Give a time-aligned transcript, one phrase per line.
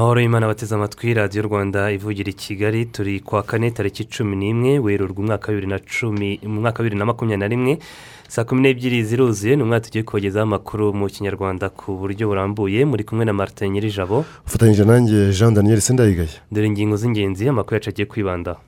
[0.00, 4.78] Amahoro y'imana bateze amatwi radiyo rwanda ivugira i kigali turi kwa kane tariki cumi n'imwe
[4.78, 7.78] werurwa umwaka wa bibiri na cumi mu mwaka wa bibiri na makumyabiri na rimwe
[8.28, 12.84] saa kumi n'ebyiri ziruzuye ni umwaka tugiye kubagezaho amakuru mu kinyarwanda ku buryo burambuye.
[12.84, 14.24] Muri kumwe na martin nyirijabo.
[14.46, 16.28] Ufatanyije nanjye jean daniel sendayigaya.
[16.52, 18.60] Dore ingingo z'ingenzi amakuru yacu agiye kwibandaho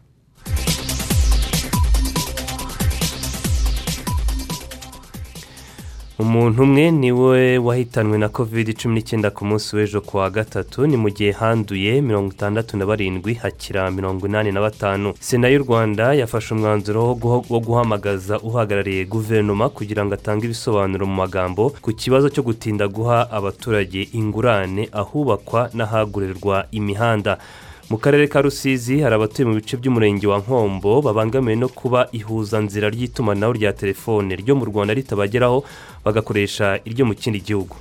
[6.22, 10.86] umuntu umwe ni we wahitanwe na covid cumi n'icyenda ku munsi w'ejo ku wa gatatu
[10.86, 15.14] ni mu gihe handuye mirongo itandatu na barindwi hakira mirongo inani na batanu.
[15.20, 17.00] Sena y'u rwanda yafashe umwanzuro
[17.52, 23.26] wo guhamagaza uhagarariye guverinoma kugira ngo atange ibisobanuro mu magambo ku kibazo cyo gutinda guha
[23.30, 27.38] abaturage ingurane ahubakwa n'ahagurirwa imihanda.
[27.92, 32.88] Mu karere ka rusizi hari abatuye mu bice by'umurenge wa nkombo babangamiwe no kuba ihuzanzira
[32.88, 35.58] ry'itumanaho rya telefone ryo mu rwanda ritabageraho
[36.04, 37.76] bagakoresha iryo mu kindi gihugu.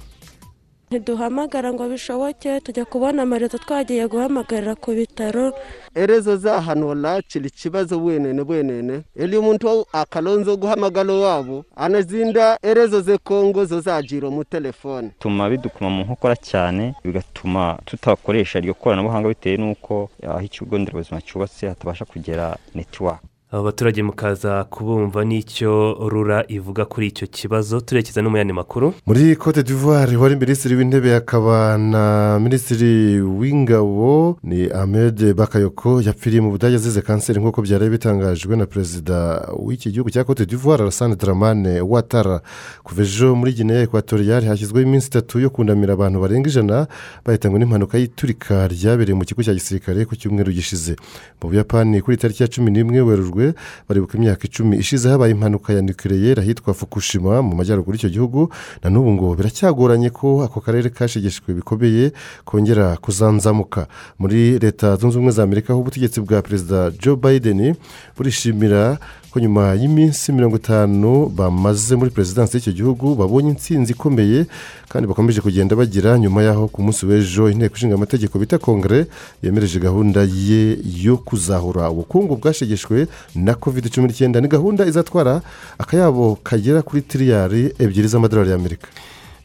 [0.95, 5.53] Ntiduhamagara ngo bishoboke tujya kubona amarezo twagiye guhamagarira ku bitaro.
[5.95, 13.65] Erezo zahanura kiri kibazo bwenene bwenene ili umuntu akalonzo guhamagara wabo anazinda erezo ze kongo
[13.65, 15.07] zo zagira mu telefone.
[15.15, 21.67] Bituma bidukuma mu nkokora cyane bigatuma tutakoresha iryo koranabuhanga bitewe n'uko aho ikigo nderabuzima cyubatse
[21.67, 28.29] hatabasha kugera netiwaka aba baturage mukaza kubumva n'icyo rura ivuga kuri icyo kibazo turekeza no
[28.29, 28.93] mu yandi makuru.
[29.05, 36.51] Muri cote d'ivoire wari minisitiri w'intebe akaba na minisitiri w'ingabo ni ahmed bakayoko yapfiriye mu
[36.51, 39.17] budage azize kanseri nk'uko byari bitangajwe na perezida
[39.59, 42.39] w'iki gihugu cya cote d'ivoire arasane dramane watara
[42.83, 46.87] kuva ejo muri gineya ekwatoriyari hashyizweho iminsi itatu yo kundamira abantu barenga ijana
[47.25, 50.95] bahitanywe n'impanuka y'iturika ryabereye mu kigo cya gisirikare ku cyumweru gishize.
[51.43, 53.40] Mu buyapani kuri tariki ya cumi n'imwe werurwe
[53.87, 58.49] baribuka imyaka icumi ishize habaye impanuka ya nukiriyeri ahitwa fukushima mu majyaruguru y'icyo gihugu.
[58.83, 62.11] Na n'ubu ngo biracyagoranye ko ako karere kashegeshwe bikomeye
[62.45, 63.87] kongera kuzanzamuka.
[64.19, 67.75] Muri leta zunze ubumwe za amerika aho ubutegetsi bwa perezida joe biden
[68.17, 68.97] burishimira
[69.31, 74.45] ko nyuma y'iminsi mirongo itanu bamaze muri perezidansi y'icyo gihugu babonye intsinzi ikomeye
[74.91, 79.07] kandi bakomeje kugenda bagira nyuma y'aho ku munsi w'ejo inteko ishinga amategeko bita kongere
[79.43, 81.89] yemereje gahunda ye yo kuzahura.
[81.89, 84.41] Ubukungu bwashegeshwe na covid cumi n'icyenda.
[84.41, 85.41] Ni gahunda izatwara
[85.79, 88.87] akayabo kagera kuri tiriyari ebyiri z'amadolari y'amerika.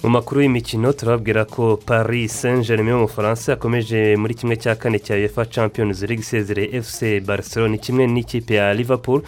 [0.02, 4.98] Mu makuru y'imikino turababwira ko paris saint germain mu bufaransa yakomeje muri kimwe cya kane
[4.98, 9.22] cya uefa champions league isezereye fc barcelona kimwe n'ikipe ya liverpool.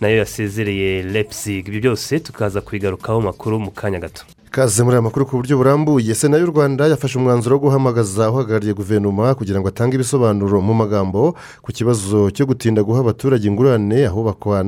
[0.00, 4.22] Na yo yasezereye lepsig ibyo byose tukaza kubigarukaho makuru mu kanya gato.
[4.50, 6.14] Kaze muri aya makuru ku buryo burambuye.
[6.14, 11.36] Sena y'u rwanda yafashe umwanzuro wo guhamagaza uhagarariye guverinoma kugira ngo atange ibisobanuro mu magambo
[11.62, 14.64] ku kibazo cyo gutinda guha abaturage ingurane ahubakwa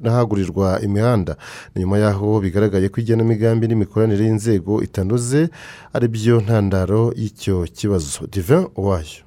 [0.00, 1.36] n'ahagurirwa imihanda.
[1.76, 5.52] Nyuma y'aho bigaragaye ko igenamigambi n'imikoranire y'inzego itanoze
[5.92, 8.24] ari byo ntandaro y'icyo kibazo.
[8.32, 9.20] Divin wayo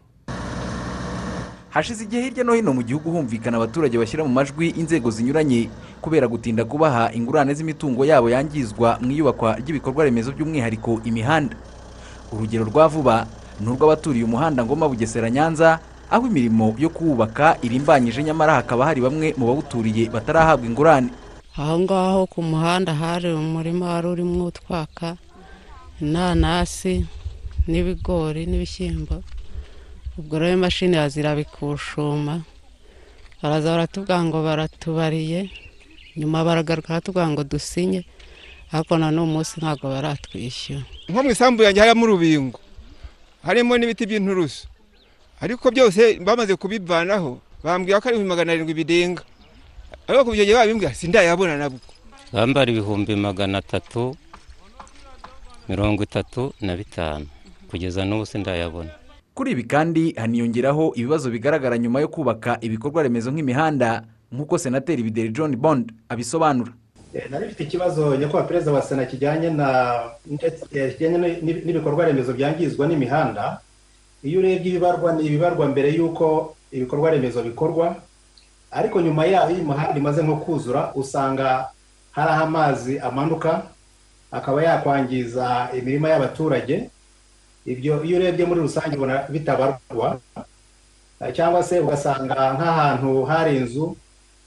[1.74, 5.70] hashize igihe hirya no hino mu gihugu humvikana abaturage bashyira mu majwi inzego zinyuranye
[6.02, 11.56] kubera gutinda kubaha ingurane z'imitungo yabo yangizwa mu iyubakwa ry'ibikorwa remezo by'umwihariko imihanda.
[12.32, 13.16] Urugero rwa vuba
[13.62, 15.80] ni urw'abaturiye umuhanda ngoma bugesera nyanza
[16.14, 21.10] aho imirimo yo kuwubaka irimbanyije nyamara hakaba hari bamwe mu bawuturiye batarahabwa ingurane.
[21.58, 25.18] Aho ngaho ku muhanda hari umurima wari urimo utwaka
[26.02, 27.06] inanasi
[27.70, 29.22] n'ibigori n'ibishyimbo.
[30.18, 32.42] Ubwo rero imashini zirabikushuma
[33.42, 35.50] baraza baratubwira ngo baratubariye
[36.18, 38.02] nyuma baragaruka baratubwira ngo dusinye
[38.74, 40.82] ariko na n'uwo munsi ntabwo baratwishyura.
[41.10, 42.60] Nko mu isambu yanjye harimo urubingo
[43.46, 44.66] harimo n'ibiti by'inturusu.
[45.44, 49.22] Ariko byose bamaze kubivanaho bambwira ko ari ibihumbi magana arindwi bidenga
[50.10, 51.82] ariko ku gihe babimbwira sindayabona nabwo
[52.34, 54.18] bambara ibihumbi magana atatu
[55.70, 57.28] mirongo itatu na bitanu.
[57.70, 58.90] Kugeza n'ubu sindayabona.
[59.34, 65.30] Kuri ibi kandi haniyongeraho ibibazo bigaragara nyuma yo kubaka ibikorwa remezo nk'imihanda nk'uko senateri bideri
[65.30, 66.72] john bond abisobanura.
[67.30, 69.50] Nari mfite ikibazo nyakubahwa perezida wa sena kijyanye
[71.42, 73.60] n'ibikorwa remezo byangizwa n'imihanda.
[74.24, 77.96] Iyo urebye ibibarwa ni ibibarwa mbere y'uko ibikorwa remezo bikorwa.
[78.72, 81.68] Ariko nyuma yaho iyo imihanda imaze nko kuzura usanga
[82.12, 83.62] hari aho amazi amanuka
[84.32, 86.90] akaba yakwangiza imirima y'abaturage.
[87.66, 90.20] Ibyo iyo urebye muri rusange ubona bitabarwa
[91.34, 93.96] cyangwa se ugasanga nk'ahantu hari inzu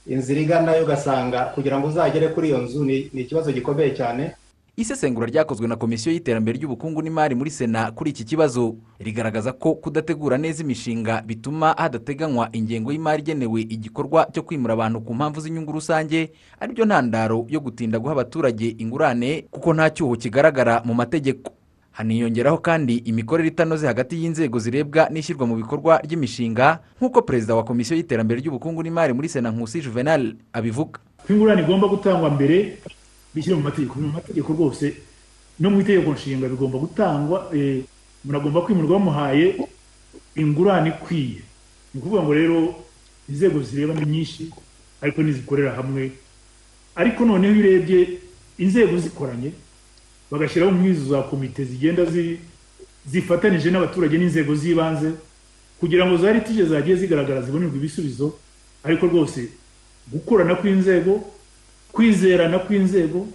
[0.07, 4.31] inzira iganayo ugasanga kugira ngo uzagere kuri iyo nzu ni ikibazo gikomeye cyane.
[4.77, 8.75] Isesengura ryakozwe na komisiyo y'iterambere ry'ubukungu n'imari muri sena kuri iki kibazo.
[9.01, 15.13] Rigaragaza ko kudategura neza imishinga bituma hadateganywa ingengo y'imari igenewe igikorwa cyo kwimura abantu ku
[15.17, 16.29] mpamvu z'inyungu rusange
[16.61, 21.56] ari byo ntandaro yo gutinda guha abaturage ingurane kuko nta cyuho kigaragara mu mategeko.
[21.97, 27.97] Haniyongeraho kandi imikorere itanoze hagati y'inzego zirebwa n'ishyirwa mu bikorwa ry'imishinga nk'uko perezida wa komisiyo
[27.97, 31.01] y'iterambere ry'ubukungu n'imari muri sena nkusi juvenal abivuga.
[31.25, 32.77] Ko ingurane igomba gutangwa mbere
[33.33, 33.97] bishyire mu mategeko.
[33.99, 34.93] Mu mategeko rwose
[35.59, 39.57] no mu itegeko nshinga bigomba gutangwa umuntu agomba kwimurwa bamuhaye
[40.37, 41.41] ingurane ikwiye.
[41.93, 42.57] Ni ukuvuga ngo rero
[43.29, 44.53] inzego zireba ni nyinshi
[45.01, 46.11] ariko ntizikorera hamwe.
[46.95, 47.99] Ariko noneho iyo urebye
[48.57, 49.51] inzego zikoranye
[50.31, 52.03] bagashyiraho nk'izo za komite zigenda
[53.11, 55.11] zifatanije n'abaturage n'inzego z'ibanze
[55.79, 58.33] kugira ngo za litije zagiye zigaragara zibonerwe ibisubizo
[58.83, 59.47] ariko rwose
[60.11, 61.21] gukorana kw'inzego
[61.91, 63.27] kwizerana kw'inzego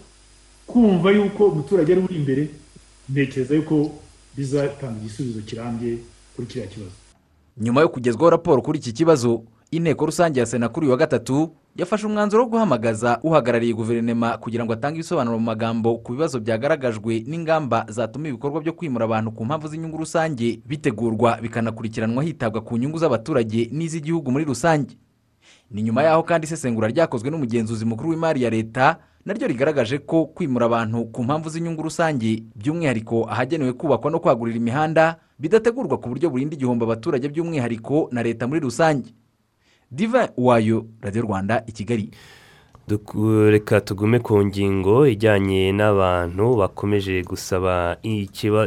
[0.66, 2.48] kumva yuko umuturage ari uri imbere
[3.08, 3.90] ntekereza yuko
[4.36, 5.98] bizatanga igisubizo kirambye
[6.36, 6.96] kuri kiriya kibazo.
[7.60, 11.50] Nyuma yo kugezwaho raporo kuri iki kibazo inteko rusange ya sena kuri uyu wa gatatu
[11.76, 17.24] yafashe umwanzuro wo guhamagaza uhagarariye guverinoma kugira ngo atange ibisobanuro mu magambo ku bibazo byagaragajwe
[17.26, 22.98] n'ingamba zatuma ibikorwa byo kwimura abantu ku mpamvu z'inyungu rusange bitegurwa bikanakurikiranwa hitabwa ku nyungu
[22.98, 24.98] z'abaturage n'iz'igihugu muri rusange.
[25.70, 30.66] Ni nyuma yaho kandi isesengura ryakozwe n'umugenzuzi mukuru w'imari ya leta naryo rigaragaje ko kwimura
[30.66, 36.54] abantu ku mpamvu z'inyungu rusange by'umwihariko ahagenewe kubakwa no kwagurira imihanda bidategurwa ku buryo burinda
[36.54, 39.14] igihombo abaturage by'umwihariko na leta muri rusange.
[39.92, 42.10] Diva wayo radiyo rwanda i kigali.
[43.50, 47.96] Reka tugume ku ngingo ijyanye n'abantu bakomeje gusaba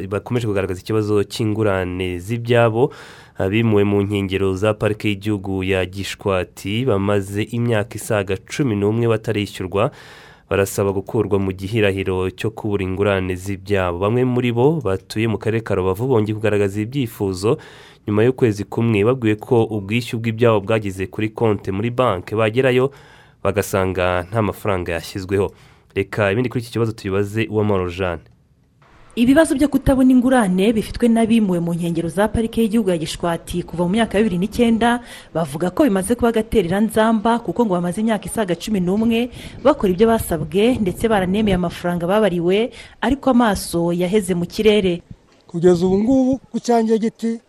[0.10, 2.94] bakomeje kugaragaza ikibazo cy'ingurane z'ibyabo
[3.38, 9.92] abimuwe mu nkengero za parike y'igihugu ya gishwati bamaze imyaka isaga cumi n'umwe batarishyurwa
[10.50, 13.98] barasaba gukurwa mu gihirahiro cyo kubura ingurane z'ibyabo.
[14.00, 17.58] Bamwe muri bo batuye mu karere ka rubavu bongeye kugaragaza ibyifuzo.
[18.08, 22.92] Nyuma y'ukwezi kumwe babwiwe ko ubwishyu bw'ibyabo bwageze kuri konti muri banki bagerayo
[23.44, 25.50] bagasanga nta mafaranga yashyizweho.
[25.96, 28.24] Reka ibindi kuri iki kibazo tubibaze uwamahoro jeanne
[29.16, 33.90] ibibazo byo kutabona ingurane bifitwe n'abimuwe mu nkengero za parike y'igihugu ya gishwati kuva mu
[33.96, 35.00] myaka ya bibiri n'icyenda
[35.34, 36.32] bavuga ko bimaze kuba
[36.82, 39.30] nzamba kuko ngo bamaze imyaka isaga cumi n'umwe
[39.64, 42.72] bakora ibyo basabwe ndetse baranemeye amafaranga babariwe
[43.02, 45.02] ariko amaso yaheze mu kirere.
[45.48, 46.60] Kugeza ubu ngubu ku
[47.00, 47.40] giti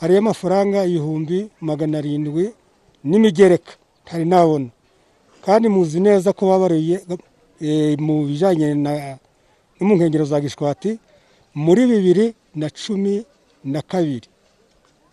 [0.00, 2.52] hariyo amafaranga ibihumbi magana arindwi
[3.04, 3.72] n'imigereka
[4.04, 4.68] ntari nabona.
[5.44, 7.00] Kandi muzi neza ko babariye
[7.96, 9.16] mu bijyanye no
[9.88, 10.98] mu nkengero za gishwati
[11.54, 13.24] muri bibiri na cumi
[13.64, 14.28] na kabiri.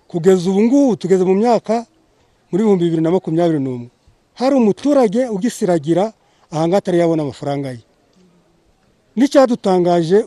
[0.08, 1.86] Kugeza ubu ngubu tugeze mu myaka
[2.52, 3.90] muri ibihumbi bibiri na makumyabiri n'umwe.
[4.34, 6.14] Hari umuturage ugisiragira
[6.52, 7.80] ahangaha atari yabona amafaranga ye.
[9.16, 10.26] N'icyadutangaje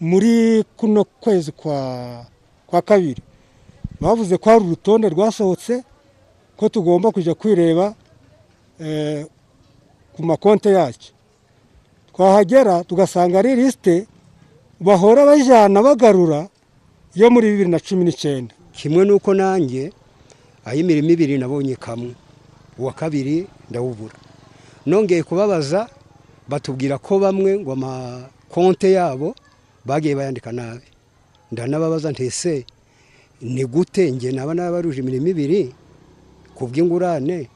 [0.00, 3.22] muri kuno kwezi kwa kabiri
[4.00, 5.82] bavuze ko hari urutonde rwasohotse
[6.56, 7.94] ko tugomba kujya kwireba
[10.14, 11.12] ku makonti yacyo.
[12.12, 14.06] Twahagera tugasanga ari lisite
[14.80, 16.48] bahora bajyana bagarura
[17.14, 18.54] yo muri bibiri na cumi n'icyenda.
[18.76, 19.92] Kimwe n'uko nanjye
[20.64, 22.12] ay'imirimo ibiri nabonye kamwe.
[22.78, 24.14] Uwa kabiri ndawubura.
[24.86, 25.88] Nongeye kubabaza
[26.48, 29.34] batubwira ko bamwe ngo amakonte yabo
[29.84, 30.84] bagiye bayandika nabi.
[31.52, 32.66] Ndanababaza ntese
[33.40, 35.72] ni gute njye naba nabaruje imirimo ibiri?
[36.54, 37.48] Ku bw'ingurane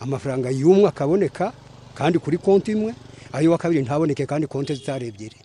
[0.00, 1.52] amafaranga y'umwe akaboneka
[1.96, 2.92] kandi kuri konti imwe?
[3.32, 5.36] Ay'uwa kabiri ntaboneke kandi konti zitari ebyiri.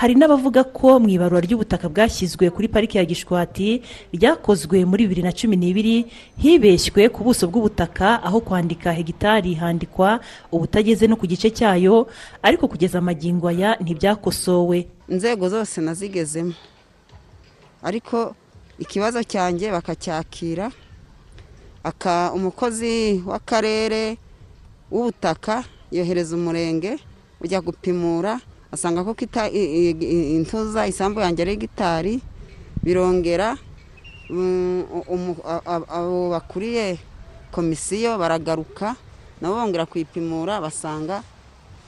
[0.00, 3.82] Hari n'abavuga ko mu ibarura ry'ubutaka bwashyizwe kuri pariki ya gishwati
[4.16, 6.08] ryakozwe muri bibiri na cumi n'ibiri
[6.40, 10.20] hibeshywe ku buso bw'ubutaka aho kwandika hegitari handikwa
[10.52, 12.08] ubutageze no ku gice cyayo
[12.42, 14.88] ariko kugeza amagingo aya ntibyakosowe.
[15.12, 16.56] Inzego zose nazigezemo.
[17.84, 18.32] Ariko
[18.80, 20.72] ikibazo cyanjye bakacyakira
[22.34, 24.16] umukozi w'akarere
[24.88, 26.96] w'ubutaka yohereza umurenge
[27.40, 28.40] ujya gupimura
[28.72, 29.12] asanga ko
[30.36, 32.14] intuza isambu yanjye ari gitari
[32.82, 33.58] birongera
[35.90, 36.98] abo bakuriye
[37.50, 38.94] komisiyo baragaruka
[39.40, 41.22] nabo bongera kuyipimura basanga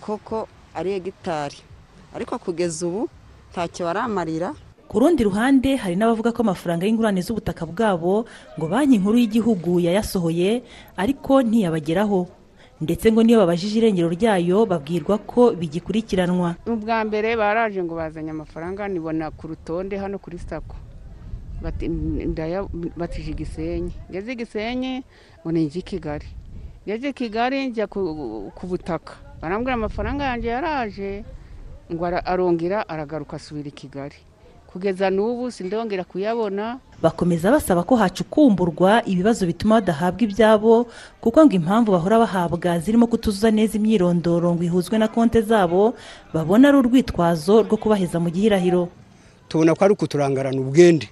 [0.01, 1.57] koko ari hegitari
[2.15, 3.09] ariko kugeza ubu
[3.53, 4.55] ntacyo baramarira.
[4.89, 10.61] Ku rundi ruhande hari n'abavuga ko amafaranga y'ingurane z'ubutaka bwabo ngo banki nkuru y'igihugu yayasohoye
[10.97, 12.29] ariko ntiyabageraho.
[12.83, 16.57] Ndetse ngo niyo babajije irengero ryayo babwirwa ko bigikurikiranwa.
[16.67, 20.77] Ubwa mbere baraje ngo bazanye amafaranga nibona ku rutonde hano kuri sako
[22.99, 25.05] batije igisenyi ngeze igisenyi
[25.41, 26.27] ngo ni i kigali.
[26.87, 29.15] Ngeze i kigali njya ku butaka.
[29.41, 31.25] Barambwira amafaranga yanjye yaraje.
[31.93, 34.17] Ngo arongera aragaruka asubira i kigali.
[34.73, 36.79] Kugeza n'ubu sindongera kuyabona.
[37.03, 40.87] Bakomeza basaba ko hacukumburwa ibibazo bituma badahabwa ibyabo
[41.21, 45.95] kuko ngo impamvu bahora bahabwa zirimo kutuzuza neza imyirondoro ngo ihuzwe na konti zabo
[46.33, 48.89] babona ari urwitwazo rwo kubaheza mu gihirahiro.
[49.49, 51.09] Tubona ko ari ukuturangarana ubwende.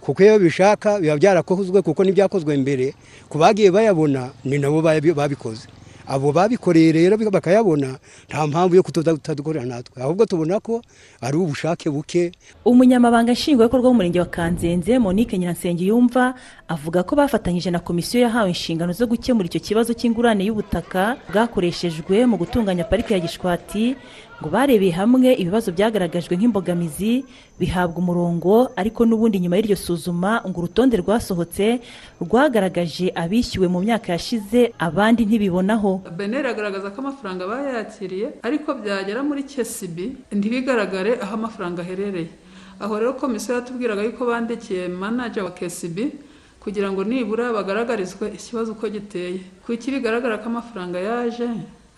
[0.00, 2.94] Kuko iyo bishaka biba byarakozwe kuko n'ibyakozwe mbere
[3.28, 5.66] ku bagiye bayabona ni nabo babi- babikoze.
[6.10, 7.98] Abo babikoreye rero bakayabona
[8.28, 10.02] nta mpamvu yo kutadukorera natwe.
[10.02, 10.82] Ahubwo tubona ko
[11.22, 12.32] ari ubushake buke.
[12.66, 16.34] Umunyamabanga nshingwabikorwa w'umurenge wa kanzenze monique nyiransengiyumva
[16.68, 22.36] avuga ko bafatanyije na komisiyo yahawe inshingano zo gukemura icyo kibazo cy'ingurane y'ubutaka bwakoreshejwe mu
[22.42, 23.94] gutunganya parike ya gishwati
[24.40, 27.24] ngo barebeye hamwe ibibazo byagaragajwe nk'imbogamizi
[27.60, 31.84] bihabwa umurongo ariko n'ubundi nyuma y'iryo suzuma ngo urutonde rwasohotse
[32.24, 36.00] rwagaragaje abishyuwe mu myaka yashize abandi ntibibonaho.
[36.16, 42.32] Beneri agaragaza ko amafaranga bayakiriye ariko byagera muri kesibi ntibigaragare aho amafaranga aherereye.
[42.80, 46.16] Aho rero komisiyo yatubwiraga yuko bandikiye manager wa kesibi
[46.64, 49.44] kugira ngo nibura bagaragarizwe ikibazo uko giteye.
[49.68, 51.44] Kuki bigaragara ko amafaranga yaje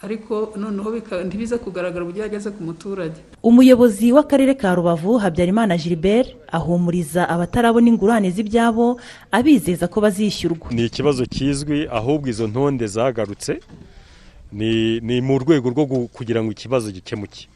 [0.02, 0.90] ariko noneho
[1.26, 3.18] ntibize kugaragara uburyo yageze ku muturage.
[3.42, 8.98] Umuyobozi w'akarere ka rubavu habyarimana gilbert ahumuriza abatarabona ingurane z'ibyabo
[9.30, 10.66] abizeza ko bazishyurwa.
[10.74, 13.60] Ni ikibazo kizwi ahubwo izo ntonde zagarutse.
[14.52, 17.46] Ni ni mu rwego rwo kugira ngo ikibazo gikemuke.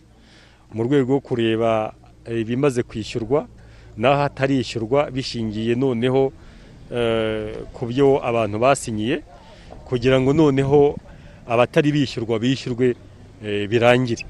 [0.75, 1.93] Mu rwego rwo kureba
[2.25, 3.47] eh, ibimaze kwishyurwa
[3.99, 6.33] n'aho hatarishyurwa bishingiye noneho
[6.95, 9.23] eh, ku byo abantu basinyiye
[9.89, 10.97] kugira ngo noneho
[11.49, 12.95] abatari bishyurwa bishyurwe
[13.45, 14.25] eh, birangire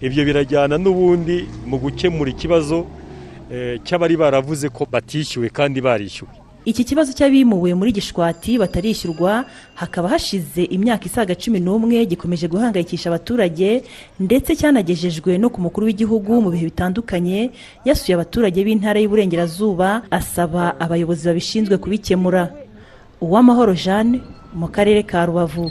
[0.00, 2.86] ibyo birajyana n'ubundi mu gukemura ikibazo
[3.52, 6.32] eh, cy'abari baravuze ko batishyuwe kandi barishyuwe.
[6.64, 9.44] Iki kibazo cy'abimuwe muri gishwati batarishyurwa
[9.76, 13.84] hakaba hashize imyaka isaga cumi n'umwe gikomeje guhangayikisha abaturage
[14.20, 17.50] ndetse cyanagejejwe no ku mukuru w'igihugu mu bihe bitandukanye
[17.84, 22.48] yasuye abaturage b'intara y'uburengerazuba asaba abayobozi babishinzwe kubikemura.
[23.20, 24.20] Uwamahoro jeanne
[24.56, 25.68] mu karere ka rubavu.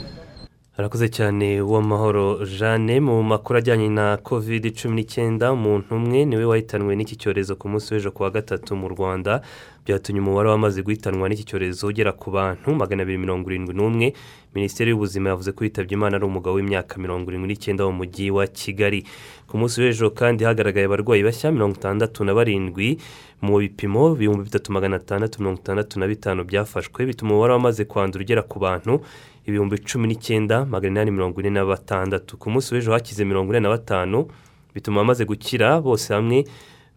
[0.76, 6.44] Harakoze cyane uwamahoro jeanne mu makuru ajyanye na covid cumi n'icyenda umuntu umwe ni we
[6.44, 9.40] wahitanwe n'iki cyorezo ku munsi w'ejo ku wa gatatu mu rwanda.
[9.86, 14.06] Byatumye umubare wamaze guhitanwa n'iki cyorezo ugera ku bantu magana abiri mirongo irindwi n'umwe.
[14.54, 18.42] Minisiteri y'ubuzima yavuze ko yitabye imana ari umugabo w'imyaka mirongo irindwi n'icyenda mu mujyi wa
[18.50, 19.06] kigali.
[19.46, 22.98] Ku munsi w'ejo kandi hagaragaye abarwayi bashya mirongo itandatu na barindwi.
[23.46, 28.22] Mu bipimo ibihumbi bitatu magana atandatu mirongo itandatu na bitanu byafashwe bituma umubare wamaze kwandura
[28.26, 29.04] ugera ku bantu.
[29.46, 33.60] Ibihumbi cumi n'icyenda magana inani mirongo ine na batandatu ku munsi w'ejo hakize mirongo ine
[33.60, 34.26] na batanu
[34.74, 36.44] bituma abamaze gukira bose hamwe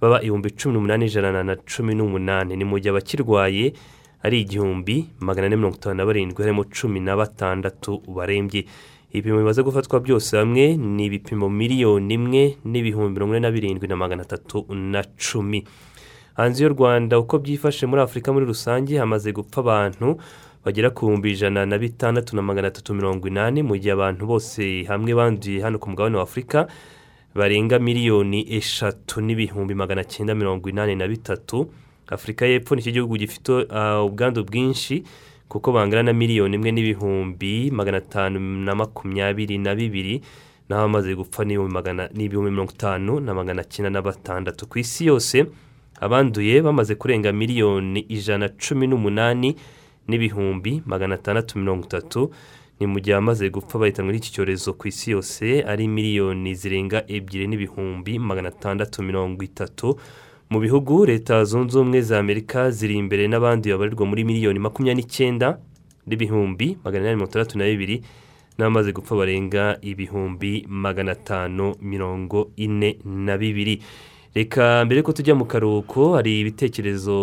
[0.02, 2.56] baba ibihumbi cumi n'umunani ijana na cumi n'umunani.
[2.56, 3.74] Ni mu gihe abakirwaye
[4.24, 8.66] ari igihumbi magana ane mirongo itanu na barindwi harimo cumi na batandatu barembye.
[9.12, 13.96] Ibipimo bimaze gufatwa byose hamwe ni ibipimo miliyoni imwe n'ibihumbi mirongo ine na birindwi na
[13.96, 15.64] magana atatu na cumi.
[16.38, 20.18] Hanze y'u rwanda uko byifashe muri afurika muri rusange hamaze gupfa abantu
[20.68, 24.84] bagera ku bihumbi ijana na bitandatu na magana atatu mirongo inani mu gihe abantu bose
[24.84, 26.68] hamwe banduye hano ku mugabane wa afurika
[27.36, 31.72] barenga miliyoni eshatu n'ibihumbi magana cyenda mirongo inani na bitatu.
[32.12, 35.04] Afurika y'epfo ni cyo gihugu gifite uh, ubwandu bwinshi
[35.48, 40.20] kuko bangana na miliyoni imwe n'ibihumbi magana atanu na makumyabiri na bibiri
[40.70, 44.68] naho bamaze gupfa n'ibihumbi mirongo itanu na magana cyenda na batandatu.
[44.68, 45.46] Ku isi yose
[46.02, 49.56] abanduye bamaze kurenga miliyoni ijana cumi n'umunani
[50.08, 52.32] n'ibihumbi magana atandatu mirongo itatu
[52.80, 57.48] ni mu gihe amaze gupfa bahitanwe n'iki cyorezo ku isi yose ari miliyoni zirenga ebyiri
[57.48, 59.98] n'ibihumbi magana atandatu mirongo itatu.
[60.50, 65.60] Mu bihugu leta zunze ubumwe za amerika ziri imbere n'abandi babarirwa muri miliyoni makumyabiri n'icyenda
[66.08, 67.98] n'ibihumbi magana inani mirongo itandatu na bibiri
[68.58, 73.82] n'abamaze gupfa barenga ibihumbi magana atanu mirongo ine na bibiri.
[74.38, 77.18] Reka mbere ko tujya mu karuhuko hari ibitekerezo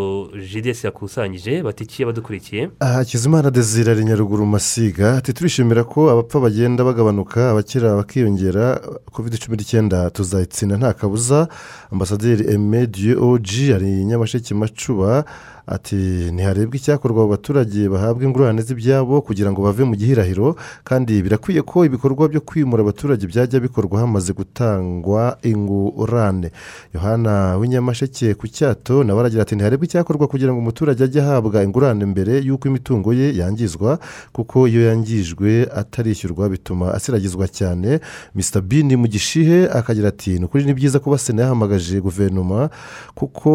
[0.51, 2.71] jidesi yakusanyije batikiye badukurikiye.
[2.81, 5.17] Hakizimana desire ari nyaruguru masiga.
[5.17, 8.81] Ati turishimira ko abapfa bagenda bagabanuka abakira bakiyongera
[9.15, 11.49] covid cumi n'icyenda tuzayitsinda nta kabuza.
[11.93, 15.25] Ambasaderi emediye oji ari nyamasheke macuba.
[15.67, 15.97] Ati
[16.33, 21.85] ntiharebwe icyakorwa abo baturage bahabwa ingurane z'ibyabo kugira ngo bave mu gihirahiro kandi birakwiye ko
[21.85, 26.51] ibikorwa byo kwimura abaturage byajya bikorwa hamaze gutangwa ingurane.
[26.95, 32.05] Yohana w'inyamasheke ku cyato nawe aragira ati ntiharebwe icyakorwa kugira ngo umuturage ajye ahabwa ingurane
[32.07, 33.99] mbere y'uko imitungo ye yangizwa
[34.33, 38.01] kuko iyo yangijwe atarishyurwa bituma asiragizwa cyane.
[38.35, 38.61] Mr.
[38.61, 42.69] Bini mu gishihe akagira ati ni ukuri ni byiza kuba sena yahamagaje guverinoma
[43.15, 43.51] kuko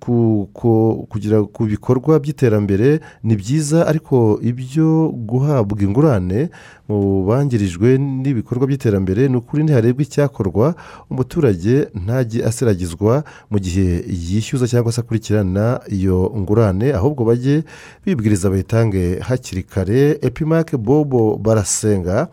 [0.00, 6.48] kugira ku bikorwa by'iterambere ni byiza ariko ibyo guhabwa ingurane
[6.88, 10.74] mu bangirijwe n'ibikorwa by'iterambere ni ukuri ntiharebwe icyakorwa
[11.10, 17.64] umuturage ntajye asiragizwa mu gihe yishyuza cyangwa se akurikirana iyo ngurane ahubwo bajye
[18.04, 20.18] bibwiriza bayitange hakiri kare.
[20.22, 22.28] Epimake bobo barasenga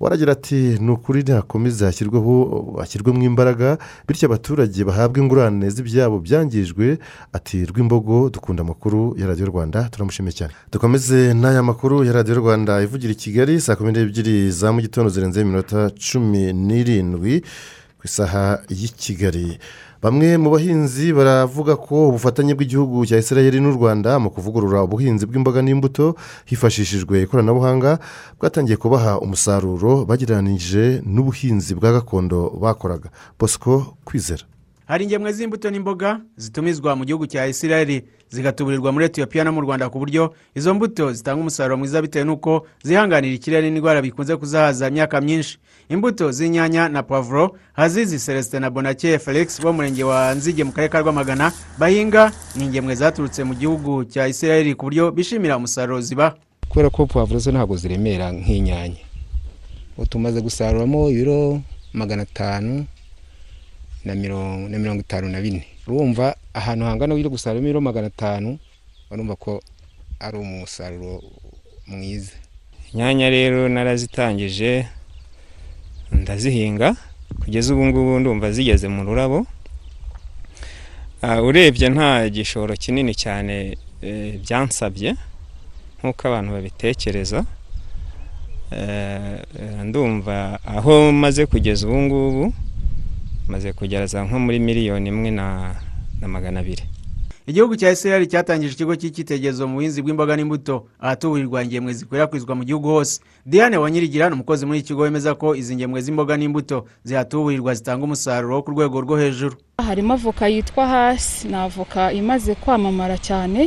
[0.00, 2.34] waragira ati ni ukuri ntihakomeze hashyirweho
[2.80, 3.78] hashyirwemo imbaraga
[4.08, 6.98] bityo abaturage bahabwa ingurane z'ibyabo byangijwe.
[7.32, 10.52] Ati rw'imbogo dukunda amakuru ya radiyo rwanda turamushimiye cyane.
[10.72, 15.10] Dukomeze n'aya makuru ya radiyo rwanda ivugira i kigali saa kumi n'ebyiri za mu gitondo
[15.10, 17.44] zirenzeho iminota cumi n'irindwi
[18.00, 19.58] ku isaha y'i kigali.
[20.02, 25.60] Bamwe mu bahinzi baravuga ko ubufatanye bw'igihugu cya israel n'u rwanda mu kuvugurura ubuhinzi bw'imboga
[25.62, 26.16] n'imbuto
[26.48, 27.98] hifashishijwe ikoranabuhanga
[28.40, 33.08] bwatangiye kubaha umusaruro bagereranyije n'ubuhinzi bwa gakondo bakoraga.
[33.38, 34.44] Bosco kwizera.
[34.90, 39.86] Hari ingemwe z'imbuto n'imboga zitumizwa mu gihugu cya israel zigatuburirwa muri etiyopiya no mu rwanda
[39.90, 45.20] ku buryo izo mbuto zitanga umusaruro mwiza bitewe n'uko zihanganira ikirere n'indwara bikunze kuzahaza imyaka
[45.20, 45.58] myinshi.
[45.88, 50.90] Imbuto z'inyanya na pavuro hazizi celestin na bonakeye felix bo murenge wa nzige mu karere
[50.92, 56.34] ka rwamagana bahinga ni ingemwe zaturutse mu gihugu cya israel ku buryo bishimira umusaruro zibaha
[56.68, 58.98] kubera ko pavuro zo ntabwo ziremera nk'inyanya.
[60.10, 62.86] Tumaze gusaruramo ibiro magana atanu
[64.04, 65.66] na mirongo itanu na bine.
[65.86, 68.58] Urumva ahantu hangana ujya gusaruramo ibiro magana atanu
[69.10, 69.62] urumva ko
[70.20, 71.22] ari umusaruro
[71.86, 72.32] mwiza.
[72.92, 74.86] Inyanya rero narazitangije
[76.12, 76.96] ndazihinga
[77.44, 79.46] kugeza ubu ngubu ndumva zigeze mu rurabo.
[81.22, 83.76] Urebye nta gishoro kinini cyane
[84.42, 85.14] byansabye
[85.98, 87.44] nk'uko abantu babitekereza.
[89.84, 92.44] Ndumva aho maze kugeza ubu ngubu
[93.50, 95.74] maze kugeza nko muri miliyoni imwe na
[96.26, 96.82] magana abiri.
[97.46, 100.86] Igihugu cya israel cyatangije ikigo cy'icyitegererezo mu buhinzi bw'imboga n'imbuto.
[101.02, 103.18] Ahatuburirwa ingemwe zikwirakwizwa mu gihugu hose.
[103.46, 108.04] Diane wanyirigira ni umukozi muri iki kigo wemeza ko izi ngemwe z'imboga n'imbuto zihatuburirwa zitanga
[108.04, 109.56] umusaruro wo ku rwego rwo hejuru.
[109.82, 113.66] Harimo avoka yitwa hasi ni avoka imaze kwamamara cyane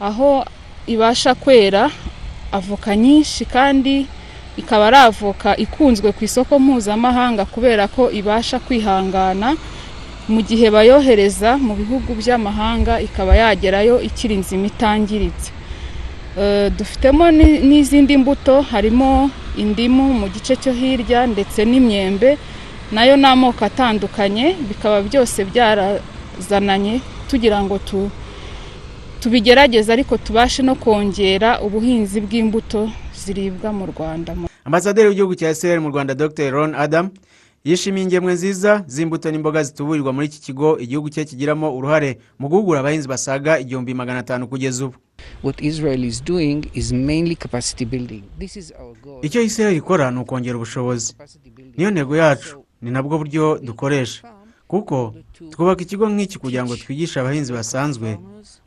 [0.00, 0.42] aho
[0.86, 1.90] ibasha kwera
[2.52, 4.06] avoka nyinshi kandi
[4.60, 9.54] ikaba ari avoka ikunzwe ku isoko mpuzamahanga kubera ko ibasha kwihangana.
[10.28, 15.50] Mu gihe bayohereza mu bihugu by'amahanga ikaba yagerayo ikiri nzima itangiritse.
[16.78, 17.30] Dufitemo
[17.68, 22.38] n'izindi mbuto harimo indimu mu gice cyo hirya ndetse n'imyembe
[22.92, 27.76] na yo ni amoko atandukanye bikaba byose byarazananye tugira ngo
[29.20, 32.86] tubigerageze ariko tubashe no kongera ubuhinzi bw'imbuto
[33.32, 34.32] ziribwa mu rwanda.
[34.64, 36.50] Ambasaderi w'igihugu cya israel mu rwanda dr.
[36.50, 37.10] Ron adam
[37.64, 40.78] yishimiye ingemwe nziza z'imbuto n'imboga zituburirwa muri iki kigo.
[40.80, 42.10] Igihugu cye kigiramo uruhare
[42.40, 44.96] mu guhugura abahinzi basaga igihumbi magana atanu kugeza ubu.
[49.22, 51.14] Icyo israel ikora ni ukongera ubushobozi.
[51.76, 54.22] Niyo ntego yacu ni nabwo buryo dukoresha.
[54.68, 55.14] Kuko
[55.50, 58.18] twubaka ikigo nk'iki kugira ngo twigishe abahinzi basanzwe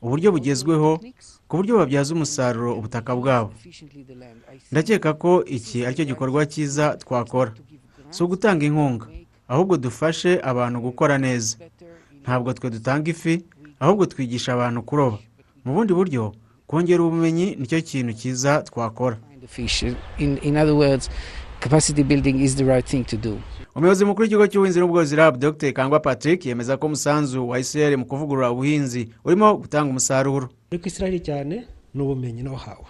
[0.01, 0.99] uburyo bugezweho
[1.51, 3.51] ku buryo babyaza umusaruro ubutaka bwabo.
[4.71, 7.51] Ndakeka ko iki ari cyo gikorwa cyiza twakora.
[8.09, 9.05] Si ugutanga inkunga
[9.51, 11.57] ahubwo dufashe abantu gukora neza.
[12.23, 13.43] Ntabwo twe dutanga ifi
[13.83, 15.17] ahubwo twigisha abantu kuroba.
[15.65, 16.23] Mu bundi buryo
[16.71, 19.17] kongera ubumenyi ni cyo kintu cyiza twakora.
[23.75, 25.71] Umuyobozi mukuru w'ikigo cy'ubuhinzi n'ubworozi rab dr.
[25.73, 30.49] Kangwa patrick yemeza ko umusanzu wa israel mu kuvugurura ubuhinzi urimo gutanga umusaruro.
[30.71, 32.87] Ariko israel cyane ni ubumenyi n'uhawe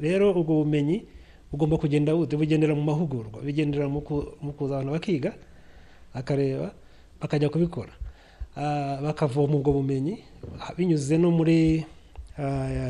[0.00, 1.04] rero ubwo bumenyi
[1.52, 4.00] bugomba kugenda bugendera mu mahugurwa bigendera mu
[4.56, 5.32] kuza abantu bakiga
[6.14, 6.70] bakareba
[7.20, 7.92] bakajya kubikora.
[9.02, 10.20] Bakavoma ubwo bumenyi
[10.76, 11.80] binyuze no muri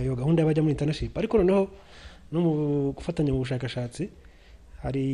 [0.02, 1.70] iyo gahunda y'abajya muri intanashipu ariko noneho
[2.32, 2.50] no mu
[2.92, 4.10] gufatanya mu bushakashatsi
[4.82, 5.04] hari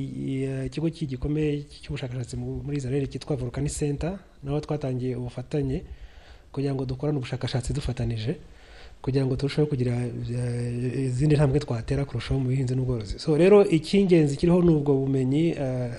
[0.67, 5.83] ikigo gikomeye cy'ubushakashatsi muri israel cyitwa volcani center naho twatangiye ubufatanye
[6.53, 8.37] kugira ngo dukorane ubushakashatsi dufatanije
[9.03, 9.93] kugira ngo turusheho kugira
[11.09, 13.19] izindi ntambwe twatera kurushaho mu buhinzi n'ubworozi.
[13.19, 15.55] So rero icy'ingenzi kiriho ni ubwo bumenyi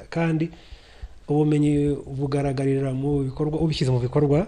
[0.10, 0.49] kandi
[1.27, 4.47] ubumenyi bugaragarira mu bikorwa ubishyize mu bikorwa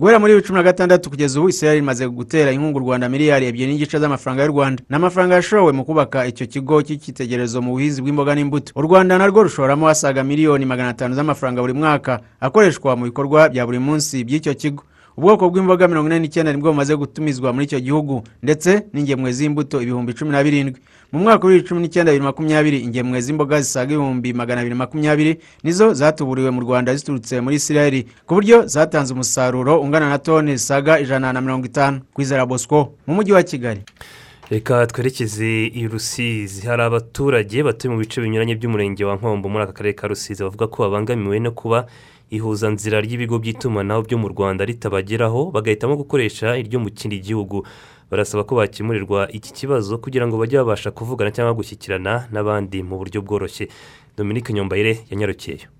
[0.00, 3.46] guhera muri bibiri cumi na gatandatu kugeza ubu israel imaze gutera inkunga u rwanda miliyari
[3.46, 4.82] ebyiri n'igice z'amafaranga y'u rwanda.
[4.90, 8.72] Ni amafaranga yashowe mu kubaka icyo kigo cy'icyitegererezo mu buhinzi bw'imboga n'imbuto.
[8.74, 13.66] U rwanda narwo rushoramo asaga miliyoni magana atanu z'amafaranga buri mwaka akoreshwa mu bikorwa bya
[13.66, 14.82] buri munsi by'icyo kigo.
[15.20, 19.76] Ubwoko bw'imboga mirongo ine n'icyenda ni bwo bumaze gutumizwa muri icyo gihugu ndetse n'ingemwe z'imbuto
[19.84, 20.80] ibihumbi cumi na birindwi
[21.12, 25.36] mu mwaka wa bibiri cumi n'icyenda bibiri makumyabiri ingemwe z'imboga zisaga ibihumbi magana abiri makumyabiri
[25.62, 30.96] nizo zatuburiwe mu rwanda ziturutse muri isirayeli ku buryo zatanze umusaruro ungana na toni zisaga
[31.00, 32.00] ijana na mirongo itanu.
[32.16, 33.80] Kwizera bosco mu mujyi wa kigali.
[34.50, 36.66] Reka twerekeze i rusizi.
[36.66, 40.66] Hari abaturage batuye mu bice binyuranye by'umurenge wa nkombo muri aka karere ka rusizi bavuga
[40.66, 41.86] ko babangamiwe no kuba
[42.30, 47.66] ihuzanzira ry'ibigo by'itumanaho byo mu rwanda ritabageraho bagahitamo gukoresha iryo mu kindi gihugu.
[48.10, 53.22] Barasaba ko bakemurirwa iki kibazo kugira ngo bajye babasha kuvugana cyangwa gushyikirana n'abandi mu buryo
[53.22, 53.68] bworoshye.
[54.16, 55.70] Dominique nyombayire yanyarukiyeyo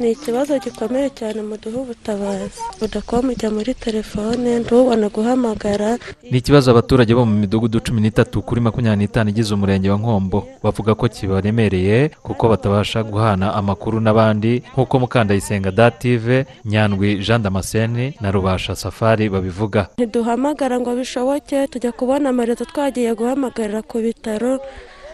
[0.00, 2.60] ni ikibazo gikomeye cyane muduha ubutabazi.
[2.80, 5.98] Budakoma ujya muri telefone ntubone guhamagara.
[6.30, 10.38] Ni ikibazo abaturage bo mu midugudu cumi n'itatu kuri makumyabiri n'itanu igize umurenge wa nkombo.
[10.62, 14.62] Bavuga ko kibaremereye kuko batabasha guhana amakuru n'abandi.
[14.72, 19.88] Nk'uko mukandayisenga dative nyandwi jean damascene na rubasha safari babivuga.
[19.96, 24.60] Ntiduhamagara ngo bishoboke tujya kubona amarezo twagiye guhamagarira ku bitaro.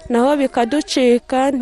[0.09, 1.53] Naho bikaducika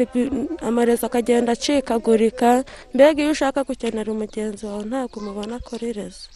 [0.63, 6.29] amarezo akagenda acikagurika mbega iyo ushaka gukenera umugenzi wawe ntabwo umubona kuri rezo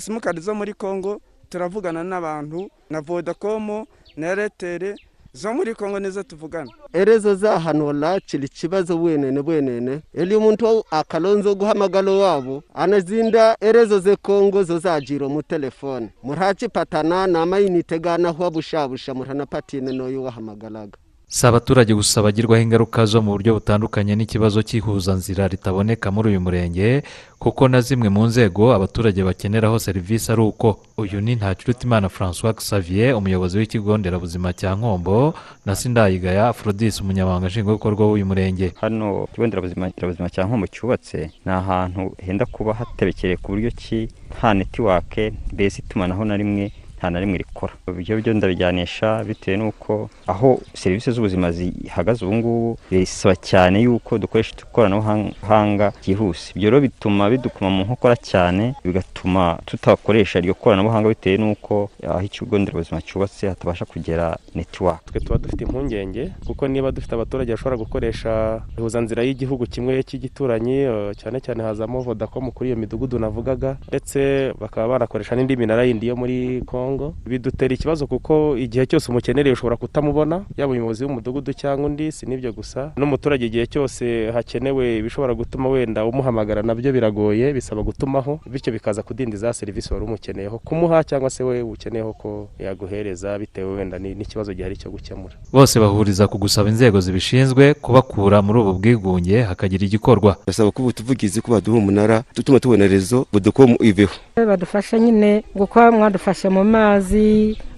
[0.00, 4.96] simukadi zo muri congo turavugana n'abantu na vodakomo na eretere
[5.32, 6.70] zo muri kongo nizo tuvugana.
[6.92, 14.62] Erezo zahanura kiri ikibazo bwenene bwenene eli umuntu akalonzo guhamagara wabo anazinda erezo ze kongo
[14.62, 16.10] zo zajira mu telefone.
[16.22, 20.98] Muracipatana na amayinite ganaho bushabusha muranapatine n'uyu wahamagaraga
[21.30, 27.02] si abaturage gusa bagirwaho ingaruka zo mu buryo butandukanye n'ikibazo cy'ihuzanzira ritaboneka muri uyu murenge
[27.38, 33.12] kuko na zimwe mu nzego abaturage bakeneraho serivisi ari uko uyu ni ntakirutimana francois xavier
[33.16, 35.34] umuyobozi w'ikigo nderabuzima cya nkombo
[35.66, 38.72] na sindayigaya afrodis umunyamabanga nshingwabikorwa w'uyu murenge.
[38.80, 44.54] Hano ikigo nderabuzima cya nkombo cyubatse ni ahantu henda kuba hatebekereye ku buryo ki nta
[44.54, 47.72] netiwake mbese itumanaho na rimwe nta na rimwe rikora.
[47.88, 54.52] Ibyo byo ndabijyanisha bitewe n'uko aho serivisi z'ubuzima zihagaze ubu ngubu bisaba cyane yuko dukoresha
[54.58, 56.52] ikoranabuhanga ryihuse.
[56.56, 62.58] Ibyo rero bituma bidukuma mu nkokora cyane bigatuma tutakoresha iryo koranabuhanga bitewe n'uko aho ikigo
[62.58, 68.60] nderabuzima cyubatse hatabasha kugera netiwake twe tuba dufite impungenge kuko niba dufite abaturage bashobora gukoresha
[68.78, 70.78] ihuzanzira y'igihugu kimwe cy'igituranyi
[71.20, 76.16] cyane cyane hazamo vodakomu kuri iyo midugudu navugaga ndetse bakaba banakoresha n'indi minara yindi yo
[76.16, 76.87] muri kongo
[77.26, 82.52] bidutera ikibazo kuko igihe cyose umukenereye ushobora kutamubona yaba umuyobozi w'umudugudu cyangwa undi si n'ibyo
[82.52, 82.92] gusa.
[82.96, 89.02] N'umuturage igihe cyose hakenewe ibishobora gutuma wenda umuhamagara na byo biragoye bisaba gutumaho bityo bikaza
[89.02, 90.58] kudindiza serivisi wari umukeneyeho.
[90.58, 95.34] Kumuha cyangwa se we ukeneyeho ko yaguhereza bitewe wenda n'ikibazo gihari cyo gukemura.
[95.52, 100.36] Bose bahuriza ku gusaba inzego zibishinzwe kubakura muri ubu bwigunge hakagira igikorwa.
[100.46, 106.48] Basaba ko ubuvugizi ko baduha umunara dutuma tubona rezo budukomu iveho badufasha nyine kuko mwadufashe
[106.48, 106.77] mu mazi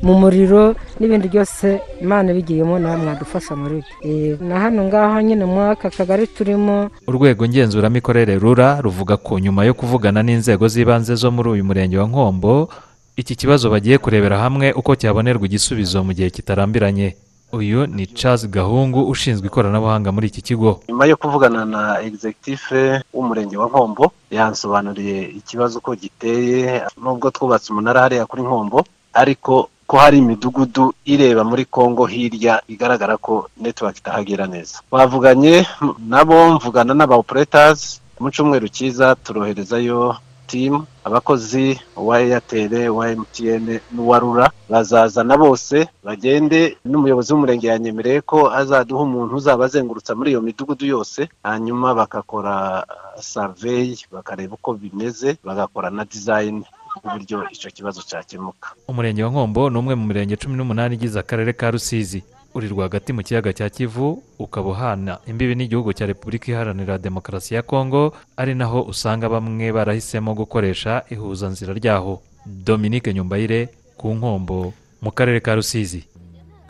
[0.02, 4.36] mu muriro n'ibindi byose imana ibigiyemo nawe mwadufasha muri byo.
[4.48, 6.90] Na hano ngaho nyine muri aka kagari turimo.
[7.08, 12.06] Urwego ngenzuramikorere rura ruvuga ko nyuma yo kuvugana n'inzego z'ibanze zo muri uyu murenge wa
[12.08, 12.68] nkombo
[13.16, 17.16] iki kibazo bagiye kurebera hamwe uko cyabonerwa igisubizo mu gihe kitarambiranye.
[17.52, 20.80] Uyu ni Charles gahungu ushinzwe ikoranabuhanga muri iki kigo.
[20.88, 28.00] Nyuma yo kuvugana na egizegitife w'umurenge wa nkombo yansobanuriye ikibazo uko giteye nubwo twubatse umunara
[28.00, 34.46] hariya kuri nkombo ariko ko hari imidugudu ireba muri congo hirya igaragara ko netiwaka itahagera
[34.46, 34.78] neza.
[34.88, 35.66] Twavuganye
[36.08, 40.14] nabo mvugana n'aba operetazi mu cyumweru cyiza turoherezayo
[40.50, 48.38] timu abakozi uwa eyateri uwa emutiyene n'uwa rura bazazana bose bagende n'umuyobozi w'umurenge yanyemereye ko
[48.60, 52.84] azaduha umuntu uzaba azengurutsa muri iyo midugudu yose hanyuma bagakora
[53.20, 56.64] saveyi bakareba uko bimeze bagakora na dizayini
[57.04, 58.68] uburyo icyo kibazo cyakemuka.
[58.88, 62.24] Umurenge wa nkombo ni umwe mu mirenge cumi n'umunani igize akarere ka rusizi.
[62.54, 67.62] Uri rwagati mu kiyaga cya kivu ukaba uhana imbibi n'igihugu cya repubulika iharanira demokarasi ya
[67.62, 72.20] kongo ari naho usanga bamwe barahisemo gukoresha ihuzanzira ryaho.
[72.46, 76.04] Dominique nyumbayire ku nkombo mu karere ka rusizi.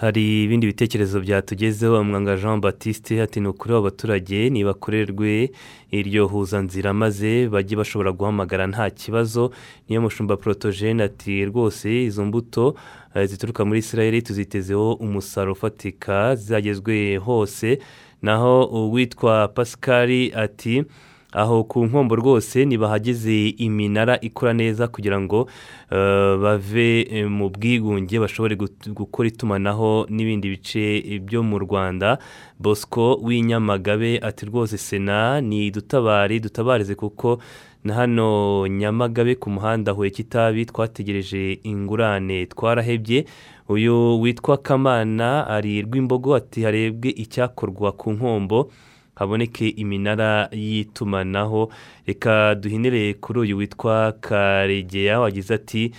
[0.01, 5.53] Hari ibindi bitekerezo byatugezeho mwanga jean batiste ati ni ukuri abaturage nibakorerwe
[5.93, 9.53] iryo huzanzira maze bajye bashobora guhamagara nta kibazo.
[9.89, 12.75] Niyo mushumba porotogene ati rwose izo mbuto
[13.15, 17.79] zituruka muri israel tuzitezeho umusaruro ufatika zagezwe hose.
[18.23, 20.85] Naho uwitwa pascal ati
[21.33, 25.49] aho ku nkombo rwose ntibahageze iminara ikora neza kugira ngo
[25.91, 32.19] eh, bave eh, mu bwigunge bashobore gukora itumanaho n'ibindi bice byo mu rwanda.
[32.59, 37.39] Bosco w'inyamagabe ati rwose sena ni dutabare dutabarize kuko
[37.85, 43.25] na hano nyamagabe ku muhanda huye kitabi twategereje ingurane twarahebye.
[43.69, 48.71] Uyu witwa kamana ari rw'imbogo ati harebwe icyakorwa ku nkombo
[49.15, 51.71] haboneke iminara y'itumanaho.
[52.07, 55.93] Reka duhinire kuri uyu witwa karegeya wagize ati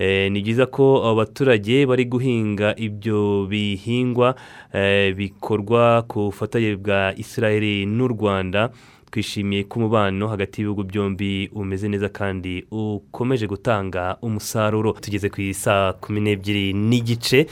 [0.00, 4.34] "Eh, ni byiza ko abo baturage bari guhinga ibyo bihingwa
[4.72, 8.70] eh, bikorwa ku bufatanye bwa israel n'u rwanda.
[9.10, 14.92] Twishimiye ko umubano hagati y'ibihugu byombi umeze neza kandi ukomeje gutanga umusaruro.
[14.92, 17.46] Tugeze ku isaa kumi n'ebyiri n'igice.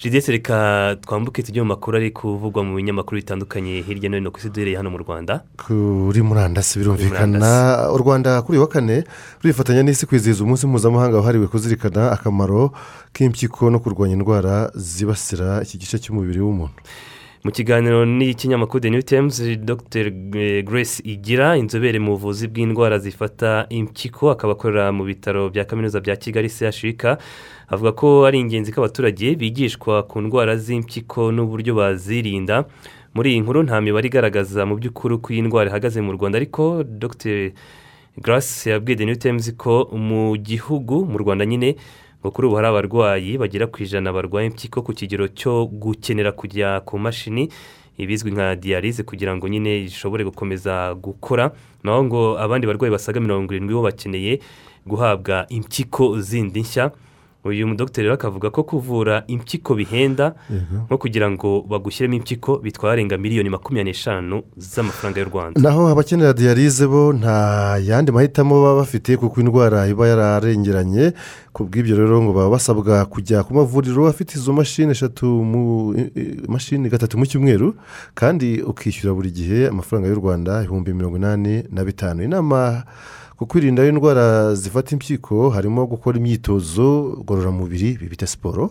[0.00, 4.38] Jidese reka twambuke tujye mu makuru ari kuvugwa mu binyamakuru bitandukanye hirya no hino ku
[4.40, 5.44] isi duhereye hano mu rwanda.
[5.60, 7.90] Kuri murandasi birumvikana.
[7.92, 9.04] U rwanda kuri uyu wa kane
[9.42, 12.72] rurifatanya n'isi kwizihiza umunsi mpuzamahanga wahariwe kuzirikana akamaro
[13.12, 16.80] k'impyiko no kurwanya indwara zibasira iki gice cy'umubiri w'umuntu.
[17.44, 20.10] Mu kiganiro n'ikinyamakuru the new times dr.
[20.62, 26.16] Grace igira inzobere mu buvuzi bw'indwara zifata impyiko akaba akorera mu bitaro bya kaminuza bya
[26.16, 27.04] kigali chik
[27.68, 32.64] avuga ko ari ingenzi ko abaturage bigishwa ku ndwara z'impyiko n'uburyo bazirinda.
[33.14, 36.84] Muri iyi nkuru nta mibare igaragaza mu by'ukuri uko iyi ndwara ihagaze mu rwanda ariko
[36.84, 37.50] dr.
[38.20, 41.76] Grace yabwiye the new times ko mu gihugu mu rwanda nyine
[42.20, 46.80] ngo kuri ubu hari abarwayi bagera ku ijana barwaye impyiko ku kigero cyo gukenera kujya
[46.84, 47.48] ku mashini
[47.98, 51.52] ibizwi nka diyarize kugira ngo nyine ishobore gukomeza gukora.
[51.84, 54.40] Naho ngo abandi barwayi basaga mirongo irindwi bo bakeneye
[54.86, 56.90] guhabwa impyiko zindi nshya.
[57.44, 60.34] Uyu mudogiteri rero akavuga ko kuvura impyiko bihenda
[60.86, 65.60] nko kugira ngo bagushyiremo impyiko bitwara arenga miliyoni makumyabiri n'eshanu z'amafaranga y'u rwanda.
[65.60, 71.12] Naho abakenera diyarize bo nta yandi mahitamo baba bafite kuko indwara iba yararengeranye.
[71.52, 75.96] Ku bw'ibyo rero ngo baba basabwa kujya ku mavuriro afite izo mashini eshatu mu
[76.48, 77.74] mashini gatatu mu cyumweru
[78.14, 82.22] kandi ukishyura buri gihe amafaranga y'u rwanda ibihumbi mirongo inani na bitanu.
[82.22, 82.84] Inama
[83.40, 88.70] ku kwirinda indwara zifata impyiko harimo gukora imyitozo ngororamubiri bita siporo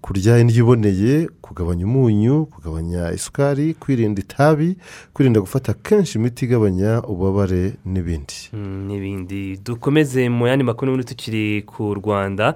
[0.00, 4.76] kurya indyo iboneye kugabanya umunyu kugabanya isukari kwirinda itabi
[5.12, 8.34] kwirinda gufata kenshi imiti igabanya ububabare n'ibindi.
[8.52, 9.56] Mm, n'ibindi.
[9.64, 12.54] Dukomeze mu yandi makuru n'ubundi tukiri ku rwanda.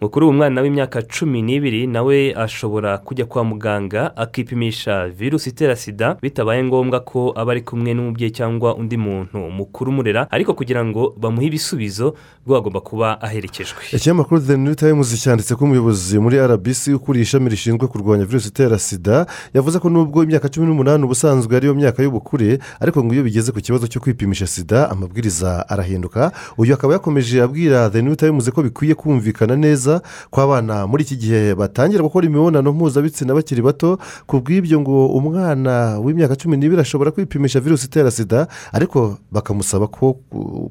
[0.00, 5.76] Ngo kuri uwo mwana w'imyaka cumi n'ibiri nawe ashobora kujya kwa muganga akipimisha virusi itera
[5.76, 10.84] sida bitabaye ngombwa ko aba ari kumwe n'umubyeyi cyangwa undi muntu mukuru umurera ariko kugira
[10.84, 12.14] ngo bamuhe ibisubizo
[12.46, 13.82] bwo agomba kuba aherekejwe.
[13.92, 18.78] Ikinyamakuru the new times cyanditse ko umuyobozi muri rbc ukuriye ishami rishinzwe kurwanya virusi itera
[18.78, 23.48] sida yavuze ko nubwo imyaka cumi n'umunani ubusanzwe ariyo myaka y'ubukure ariko ngo iyo bigeze
[23.52, 26.32] ku kibazo cyo kwipimisha sida amabwiriza arahinduka.
[26.60, 29.85] Uyu akaba yakomeje abwira the new times ko bikwiye kumvikana neza
[30.30, 35.98] ko abana muri iki gihe batangira gukora imibonano mpuzabitsina bakiri bato ku bw'ibyo ngo umwana
[36.04, 40.18] w'imyaka cumi n'ibiri ashobora kwipimisha virusi itera sida ariko bakamusaba ko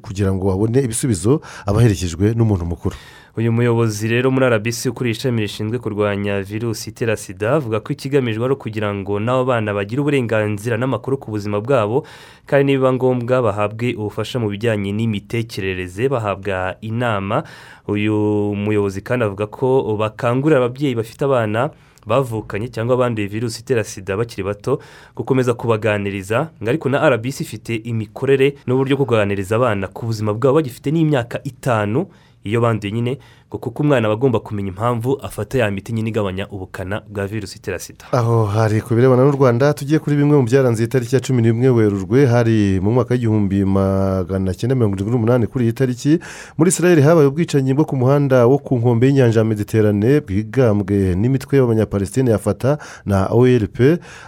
[0.04, 2.96] kugira ngo abone ibisubizo aba aherekejwe n'umuntu mukuru.
[3.36, 8.44] Uyu muyobozi rero muri rbc ukuriye ishami rishinzwe kurwanya virusi itera sida avuga ko ikigamijwe
[8.44, 12.06] ari ukugira ngo n'abo bana bagire uburenganzira n'amakuru ku buzima bwabo
[12.48, 17.42] kandi nibiba ngombwa bahabwe ubufasha mu bijyanye n'imitekerereze bahabwa inama.
[17.88, 18.16] Uyu
[18.56, 21.70] muyobozi kandi avuga ko bakangurira ababyeyi bafite abana
[22.06, 24.80] bavukanye cyangwa abanduye virusi itera sida bakiri bato
[25.16, 30.56] gukomeza kubaganiriza ngo ariko na rbc ifite imikorere n'uburyo bwo kuganiriza abana ku buzima bwabo
[30.62, 32.06] bagifite n'imyaka itanu
[32.46, 33.12] iyo banduye nyine
[33.58, 37.78] kuko umwana aba agomba kumenya impamvu afata ya miti nyine igabanya ubukana bwa virusi itera
[37.78, 38.04] sida.
[38.12, 41.68] Aho hari ku birebana n'u rwanda tugiye kuri bimwe mu byaranze itariki ya cumi n'imwe
[41.68, 46.18] werurwe hari mu mwaka w'igihumbi magana cyenda mirongo irindwi n'umunani kuri iyi tariki
[46.58, 51.58] muri israel habaye ubwicanyi bwo ku muhanda wo ku nkombe y'inyanja ya mediterane bwigambwe n'imitwe
[51.58, 53.78] y'abanyapalestine yafata na orp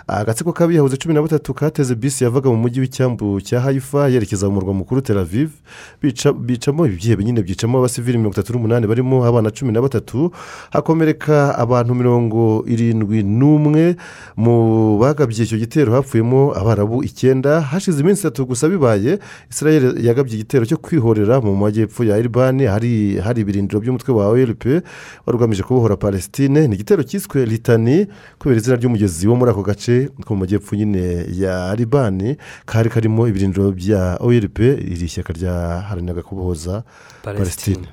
[0.06, 4.54] agatsiko k'abiyahuze cumi na batatu kateze bisi yavaga mu mujyi w'icyambu cya hayifa yerekeza mu
[4.58, 5.50] murwa mukuru tel aviv.
[6.02, 10.30] Bica- bicamo ibyihebe nyine byicamo abasivili mirongo itatu n'umunani barimo abana cumi na batatu
[10.70, 13.96] hakomereka abantu mirongo irindwi n'umwe
[14.36, 19.18] mu bagabye icyo gitero hapfuyemo abarabu icyenda hashize iminsi itatu gusa bibaye
[19.50, 24.64] israel yagabye igitero cyo kwihorera mu majyepfo ya iribani hari hari ibirindiro by'umutwe wa orp
[25.26, 26.68] wari ugamije kubohora palestine.
[26.68, 28.06] Ni igitero cyiswe litani
[28.38, 33.28] kubera izina ry'umugezi wo muri ako gace ko mu majyepfo nyine ya iribani kari karimo
[33.28, 36.82] ibirindiro bya orp iri shyaka ryaharaniraga kubohoza
[37.22, 37.86] palestine.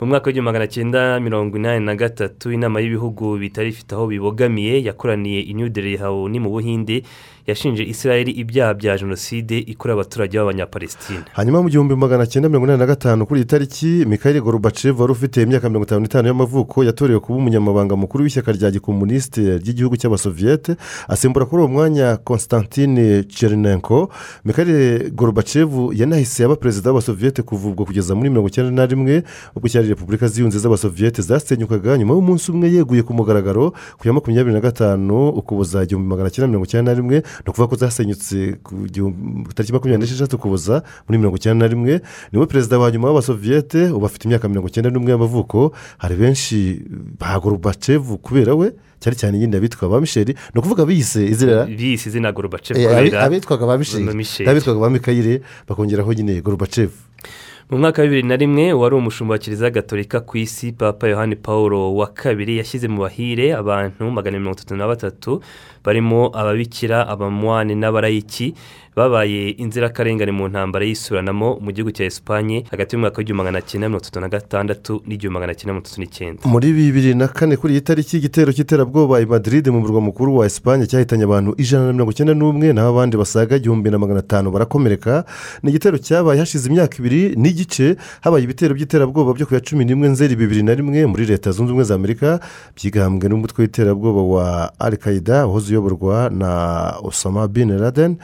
[0.00, 4.82] Mu mwaka w'igihumbi magana cyenda mirongo inani na gatatu inama y'ibihugu bitari bifite aho bibogamiye
[4.84, 5.98] yakoraniye i new delhi
[6.30, 7.02] ni mu buhinde
[7.46, 12.78] yashinje israel ibyaha bya jenoside ikorewe abaturage b'abanyapalestina hanyuma mu gihumbi magana cyenda mirongo inani
[12.80, 17.20] na gatanu kuri iyi tariki mikhail gorbachev wari ufite imyaka mirongo itanu n'itanu y'amavuko yatorewe
[17.20, 20.76] kuba umunyamabanga mukuru w'ishyaka rya gikomunisite ry'igihugu cy'abasoviyete
[21.08, 24.08] asimbura kuri uwo mwanya constantine chernenko.
[24.44, 29.22] Mikhail gorbachev yanahise aba perezida w'abasoviyete kuva ubwo kugeza muri mirongo icyenda na rimwe
[29.56, 34.54] ubwo cyari repubulika ziyunze z'abasoviyete zasenyukaga nyuma y'umunsi umwe yeguye ku mugaragaro ku ya makumyabiri
[34.54, 38.74] na gatanu ukuboza igihumbi magana cyenda mirongo icyenda na rimwe ni ukuvuga ko zasenyutse ku
[39.54, 42.00] tariki makumyabiri n'esheshatu ukuboza muri mirongo icyenda na rimwe.
[42.32, 46.80] Niwe perezida wa nyuma w'abasoviyete ubu afite imyaka mirongo icyenda n'umwe y'amavuko hari benshi
[47.18, 52.08] ba gorubacevu kubera we cyane cyane nyine abitwa ba misheri ni ukuvuga biyise izina biyise
[52.08, 52.80] izina gorubacevu
[53.16, 54.04] abitwaga ba misheri
[54.44, 56.92] n'abitwaga ba mikayire bakongeraho nyine gorubacevu
[57.70, 61.36] mu mwaka wa bibiri na rimwe wari umushumba wa kiliziya gatolika ku isi papa yohani
[61.36, 65.40] paul wa kabiri yashyize mu bahire abantu magana mirongo itatu na batatu
[65.84, 68.54] barimo ababikira abamwani n'abarayiki
[68.96, 74.02] babaye inzirakarengane mu ntambara y'isuranamo mu gihugu cya esipanye hagati y'umwaka w'igihumbi magana cyenda mirongo
[74.04, 76.40] itatu na gatandatu n'igihumbi magana cyenda mirongo itatu n'icyenda.
[76.44, 80.46] Muri bibiri na kane kuri iyi tariki igitero cy'iterabwoba i Madrid mu murwa mukuru wa
[80.46, 84.50] esipanye cyahitanye abantu ijana na mirongo icyenda n'umwe naho abandi basaga igihumbi na magana atanu
[84.50, 85.24] barakomereka.
[85.62, 90.08] Ni igitero cyabaye hashize imyaka ibiri n'igice habaye ibitero by'iterabwoba byo ku ya cumi n'imwe
[90.08, 92.40] nzeri bibiri na rimwe muri leta zunze ubumwe za amerika
[92.76, 94.46] byigambwe n'umutwe w'iterabwoba wa
[94.78, 96.50] al qaida wahoze uyoborwa na
[97.02, 98.16] osama bin laden.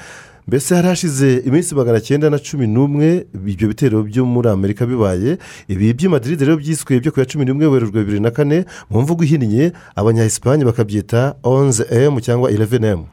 [0.49, 5.39] Mbese hari hashize iminsi magana cyenda na cumi n'umwe ibyo bitero byo muri amerika bibaye
[5.69, 9.25] ibi by'imadiride rero byiswe byo ku ya cumi n'umwe werurwe bibiri na kane mu mvugo
[9.27, 13.07] ihinnye abanyayisipanye bakabyita onze emu cyangwa ireveni emu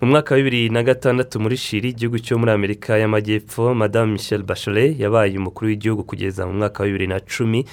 [0.00, 4.42] mu mwaka wa bibiri na gatandatu muri shiri igihugu cyo muri amerika y'amajyepfo madamu michelle
[4.42, 7.64] bachelet yabaye umukuru w'igihugu kugeza mu mwaka wa bibiri na cumi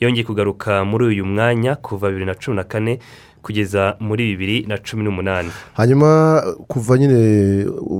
[0.00, 2.98] yongeye kugaruka muri uyu mwanya kuva bibiri na cumi na kane
[3.46, 5.48] kugeza muri bibiri na cumi n'umunani.
[5.78, 7.18] Hanyuma kuva nyine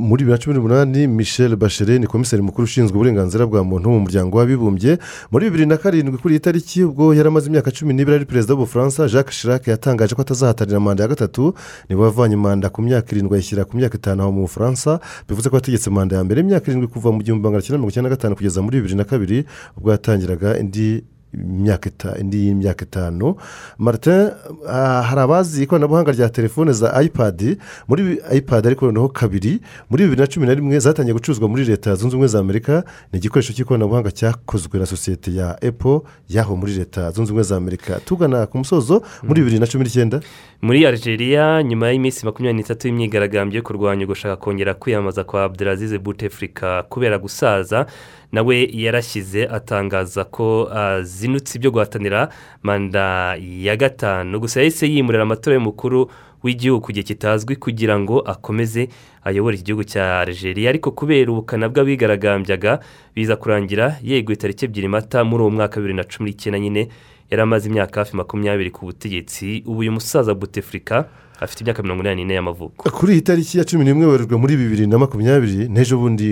[0.09, 4.01] muri bibiri na cumi n'umunani michelle bachelet ni komiseri mukuru ushinzwe uburenganzira bwa muntu mu
[4.01, 4.99] muryango w'abibumbye.
[5.31, 8.55] Muri bibiri na karindwi kuri iyi tariki ubwo yari amaze imyaka cumi n'ibiri ari perezida
[8.55, 11.55] w'ubufaransa jacques chirac yatangaje ko atazahatanira manda ya gatatu.
[11.89, 14.99] Niba wavanye manda ku myaka irindwi ayishyira ku myaka itanu aho mu bufaransa.
[15.29, 18.11] Bivuze ko yategetse manda ya mbere imyaka irindwi kuva mu gihumbi magana cyenda mirongo icyenda
[18.11, 19.45] na gatanu kugeza muri bibiri na kabiri
[19.79, 21.05] ubwo yatangiraga indi
[22.21, 23.37] indi y'imyaka itanu
[23.79, 24.31] martin
[25.03, 27.57] hari abazi ikoranabuhanga rya telefone za ipadi
[27.89, 31.95] muri ipadi ariko noneho kabiri muri bibiri na cumi na rimwe zatangiye gucuruzwa muri leta
[31.95, 32.85] zunze ubumwe za amerika.
[33.13, 38.01] Ni igikoresho cy'ikoranabuhanga cyakozwe na sosiyete ya epo yaho muri leta zunze ubumwe za amerika.
[38.05, 40.21] Tugana ku musozo muri bibiri na cumi n'icyenda.
[40.63, 46.83] Muri algeria nyuma y'iminsi makumyabiri n'itatu y'imyigaragambyo yo kurwanya gushaka kongera kwiyamamaza kwa abdelazize butefurika
[46.83, 47.87] kubera gusaza
[48.33, 52.29] nawe yarashyize atangaza ko azinutse ibyo guhatanira
[52.63, 54.41] manda ya gatanu.
[54.41, 56.11] Gusa yahise yimurira amatora y'umukuru
[56.43, 58.89] w'igihugu ku gihe kitazwi kugira ngo akomeze
[59.25, 60.71] ayobore iki gihugu cya algeria.
[60.71, 62.81] Ariko kubera ubukana bw'abigaragambyaga
[63.15, 66.89] biza kurangira yeguye tariki ebyiri mata muri uwo mwaka wa bibiri na cumi n'icyenda nyine
[67.31, 69.63] yari amaze imyaka hafi makumyabiri ku butegetsi.
[69.67, 71.09] Ubu uyu musaza butefurika
[71.41, 72.91] afite imyaka mirongo inani n'ine y'amavuko.
[72.91, 76.29] Kuri iyi tariki ya cumi n'imwe werurwe muri bibiri na makumyabiri n'ejo bundi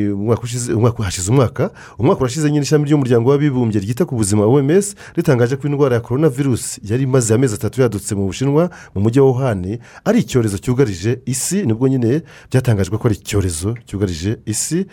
[1.05, 5.95] hashize umwaka umwaka urashize nyine ishami ry'umuryango w'abibumbye ryita ku buzima oms ritangaje ko indwara
[5.95, 10.19] ya korona virusi yari imaze amezi atatu yadutse mu bushinwa mu mujyi wa wuhani ari
[10.21, 14.87] icyorezo cyugarije isi ni bwo nyine byatangajwe ko ari icyorezo cyugarije isi.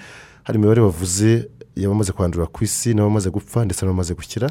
[0.43, 4.49] Hari imibare bavuze y'abamaze kwandura ku isi n'abamaze gupfa ndetse n'abamaze gukira.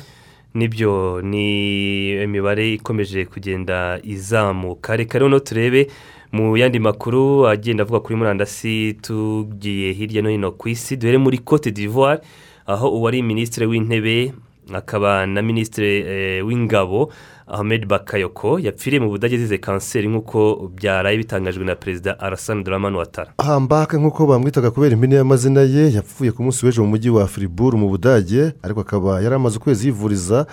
[0.55, 4.97] Ni byo ni imibare ikomeje kugenda izamuka.
[4.97, 5.87] Reka rero turebe
[6.33, 11.39] mu yandi makuru agenda avuga kuri murandasi tugiye hirya no hino ku isi duhere muri
[11.39, 12.21] cote d'ivoire
[12.67, 14.33] aho uwari minisitiri w'intebe
[14.75, 17.13] akaba na minisitiri w'ingabo
[17.53, 23.33] ahmed bakayoko yapfiriye mu budage azize kanseri nk'uko byaraye bitangajwe na perezida arasani doramani watara
[23.39, 27.79] hambaka nk'uko bamwitaga kubera impine y'amazina ye yapfuye ku munsi w'ejo mu mujyi wa firiburu
[27.79, 30.47] mu budage ariko akaba yari amaze ukwezi yivuriza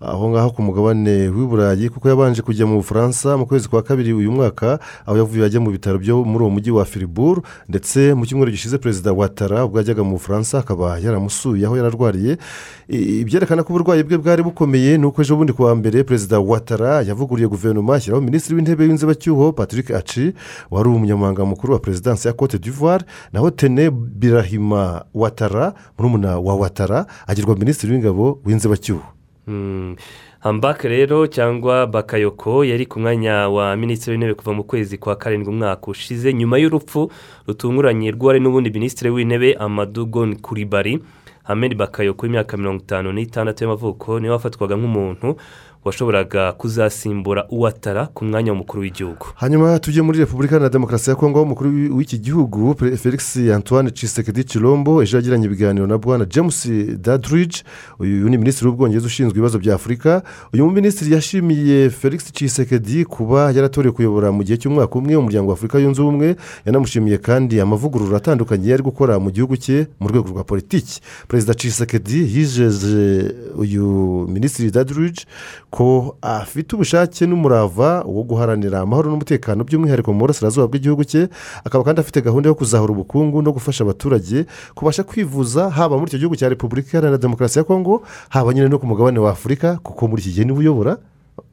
[0.00, 4.12] aho ngaho ku mugabane w'i burayi kuko yabanje kujya mu bufaransa mu kwezi kwa kabiri
[4.12, 8.26] uyu mwaka aho yavuye ajya mu bitaro byo muri uwo mujyi wa firiburu ndetse mu
[8.26, 12.38] cyumweru gishize perezida watara ubwo yajyaga mu bufaransa akaba yaramusuye aho yararwariye.
[13.26, 17.48] Byerekana ko uburwayi bwe bwari bukomeye ni uko ejo bundi kuwa mbere perezida watara yavuguriye
[17.48, 20.32] guverinoma ashyiraho minisitiri w'intebe w'inzibacyuho patrick aci
[20.70, 27.06] wari umunyamabanga mukuru wa perezidansi ya cote d'ivoire naho tene birahima watara murumuna wa watara
[27.26, 29.17] agirwa minisitiri w'ingabo w'inzibacyuho.
[30.40, 35.50] Hambake rero cyangwa bakayoko yari ku mwanya wa minisitiri w'intebe kuva mu kwezi kwa karindwi
[35.52, 37.10] umwaka ushize nyuma y'urupfu
[37.46, 40.98] rutunguranye rw'uwari n'ubundi minisitiri w'intebe amadugo kuribari
[41.44, 45.36] hamedi bakayoko w'imyaka mirongo itanu n'itandatu y'amavuko ni we wafatwaga nk'umuntu
[45.88, 49.26] washoboraga kuzasimbura uwatara ku mwanya w'umukuru w'igihugu.
[49.34, 55.02] Hanyuma tujye muri repubulika na demokarasi ya kongo umukuru w'iki gihugu felix antoine cisekedi chilombo
[55.02, 56.68] ejo yagiranye ibiganiro na bwana james
[57.00, 57.62] dadridge
[57.98, 60.22] uyu ni minisitiri w'ubwongereza ushinzwe ibibazo bya afurika
[60.52, 65.78] uyu minisitiri yashimiye felix cisekedi kuba yaratorewe kuyobora mu gihe cy'umwaka umwe umuryango wa afurika
[65.78, 66.36] yunze ubumwe.
[66.66, 71.00] Yanamushimiye kandi amavugurura atandukanye yari gukora mu gihugu cye mu rwego rwa politiki.
[71.28, 73.84] Perezida cisekedi yijeje uyu
[74.30, 75.22] minisitiri dadridge
[75.78, 81.30] ko afite ubushake n'umurava wo guharanira amahoro n'umutekano by'umwihariko mu burasirazuba bw'igihugu cye
[81.62, 84.42] akaba kandi afite gahunda yo kuzahura ubukungu no gufasha abaturage
[84.74, 88.82] kubasha kwivuza haba muri icyo gihugu cya repubulika iharanira demokarasi ya kongo haba nyine no
[88.82, 90.98] ku mugabane wa afurika kuko muri iki gihe ni we uyobora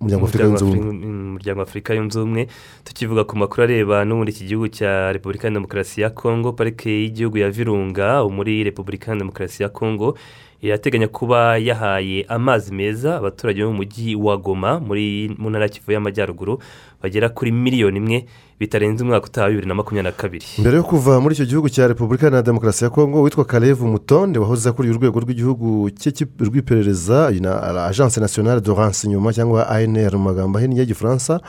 [0.01, 2.47] umuryango afurika yunze ubumwe.
[2.84, 7.38] Tukivuga ku makuru areba n'ubundi iki gihugu cya repubulika ya demokarasi ya kongo parike y'igihugu
[7.38, 10.17] ya virunga muri repubulika ya demokarasi ya kongo
[10.62, 15.70] irateganya kuba yahaye amazi meza abaturage bo mu mujyi wa goma muri mu ntara ya
[15.70, 16.60] kivu y'amajyaruguru
[17.03, 18.26] bagera kuri miliyoni imwe
[18.60, 20.45] bitarenze umwaka utaha bibiri na makumyabiri na kabiri.
[20.60, 24.39] Mbere yo kuva muri icyo gihugu cya repubulika na demokarasi ya kongo witwa karevu mutonde
[24.39, 25.91] wahoze akuriye urwego rw'igihugu
[26.39, 27.51] rw'iperereza iyi na
[27.91, 31.41] agence nationale de renseignement cyangwa anr mu magambo ahinnye y'igifaransa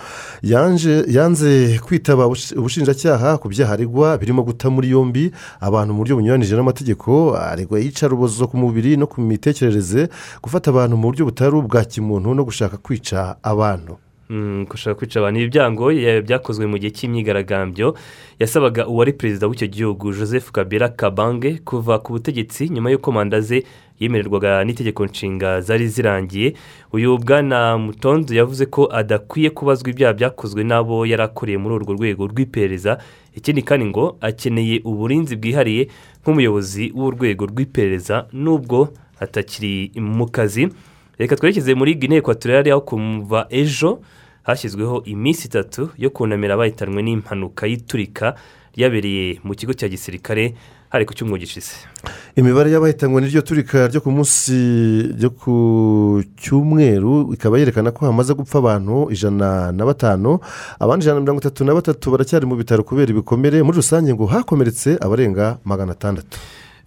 [1.06, 5.30] yanze kwitaba ubush- ubushinjacyaha ku byaha aregwa birimo guta muri yombi
[5.60, 10.08] abantu mu buryo bunyuranije n'amategeko aregwa iyicarubozo ku mubiri no ku mitekerereze
[10.42, 13.96] gufata abantu mu buryo butari ubwa kimuntu no gushaka kwica abantu.
[14.30, 15.40] Mm, gushaka kwica abantu.
[15.40, 17.94] Ibi byango ya- byakozwe mu gihe cy'imyigaragambyo
[18.38, 23.62] yasabaga uwari perezida w'icyo gihugu joseph kabera kabange kuva ku butegetsi nyuma y'uko manda ze
[24.00, 26.54] yemererwaga n'itegeko nshinga zari zirangiye.
[26.92, 32.26] Uyu bwana mutonzo yavuze ko adakwiye kubazwa ibyaha byakozwe n'abo yari akoreye muri urwo rwego
[32.26, 32.98] rw'iperereza
[33.36, 35.88] ikindi kandi ngo akeneye uburinzi bwihariye
[36.24, 38.88] nk'umuyobozi w'urwego rw'iperereza nubwo
[39.20, 40.68] atakiri mu kazi.
[41.18, 44.00] Reka twerekeze muri guinea ekwatoriyari aho kumva ejo
[44.42, 48.34] hashyizweho iminsi itatu yo kunamira abahitanwe n'impanuka y'iturika
[48.76, 50.54] ryabereye mu kigo cya gisirikare
[50.96, 51.72] hari ku cyumweru gishize.
[52.36, 54.56] Imibare y'abahitanwe n'iryo turika ryo ku munsi
[55.16, 55.54] ryo ku
[56.36, 60.38] cyumweru ikaba yerekana ko hamaze gupfa abantu ijana na batanu.
[60.80, 63.62] Abandi ijana na mirongo itatu na batatu baracyari mu bitaro kubera ibikomere.
[63.62, 66.38] Muri rusange ngo hakomeretse abarenga magana atandatu.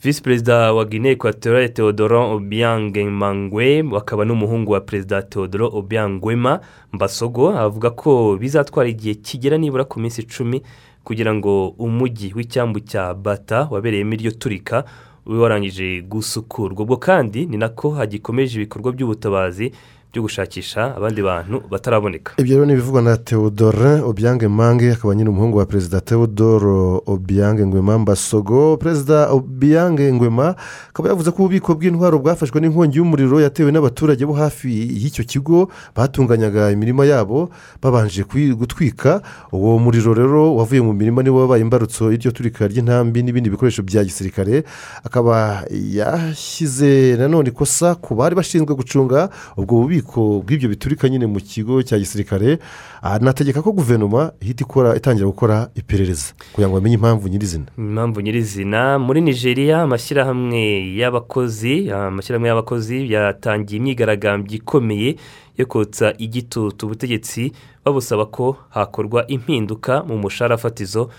[0.03, 6.59] Visi perezida wa guinea ekwatoriyari teodoro obiyange mangwe akaba n'umuhungu wa perezida teodoro obiangwema
[6.93, 10.63] mbasogo avuga ko bizatwara igihe kigera nibura ku minsi icumi
[11.09, 14.83] kugira ngo umujyi w'icyambu cya bata wabereyemo iryo turika
[15.25, 16.81] ube warangije gusukurwa.
[16.85, 19.71] Ubwo kandi ni nako hagikomeje ibikorwa by'ubutabazi
[20.13, 22.33] byo gushakisha abandi bantu bataraboneka.
[22.37, 27.65] Ibyo rero ni ibivugwa na teodore obiyange mange akaba nyine umuhungu wa perezida teodoro obiyange
[27.65, 28.77] ngwema mbasogo.
[28.77, 30.55] Perezida obiyange ngwema
[30.89, 34.69] akaba yavuze ko ububiko bw'intwaro bwafashwe n'inkongi y'umuriro yatewe n'abaturage bo hafi
[35.03, 37.49] y'icyo kigo batunganyaga imirima yabo
[37.81, 38.25] babanje
[38.57, 39.21] gutwika.
[39.53, 44.01] Uwo muriro rero wavuye mu mirima niwo wabaye imbarutso y'iryo turika ry'intambi n'ibindi bikoresho bya
[44.03, 44.63] gisirikare
[45.05, 49.98] akaba yashyize nanone ikosa ku bari bashinzwe gucunga ubwo bubiko.
[50.01, 52.59] Bw'ibyo biturika nyine mu kigo cya gisirikare
[53.01, 57.65] anategeka ko guverinoma ihita ikora itangira gukora iperereza kugira ngo bamenye impamvu nyirizina.
[57.77, 65.15] Impamvu nyirizina muri nigeria amashyirahamwe y'abakozi amashyirahamwe y'abakozi yatangiye imyigaragambyo ikomeye
[65.57, 66.85] yo kotsa igitutu.
[66.85, 67.51] Ubutegetsi
[67.85, 71.09] babusaba ko hakorwa impinduka mu mushahara fatizo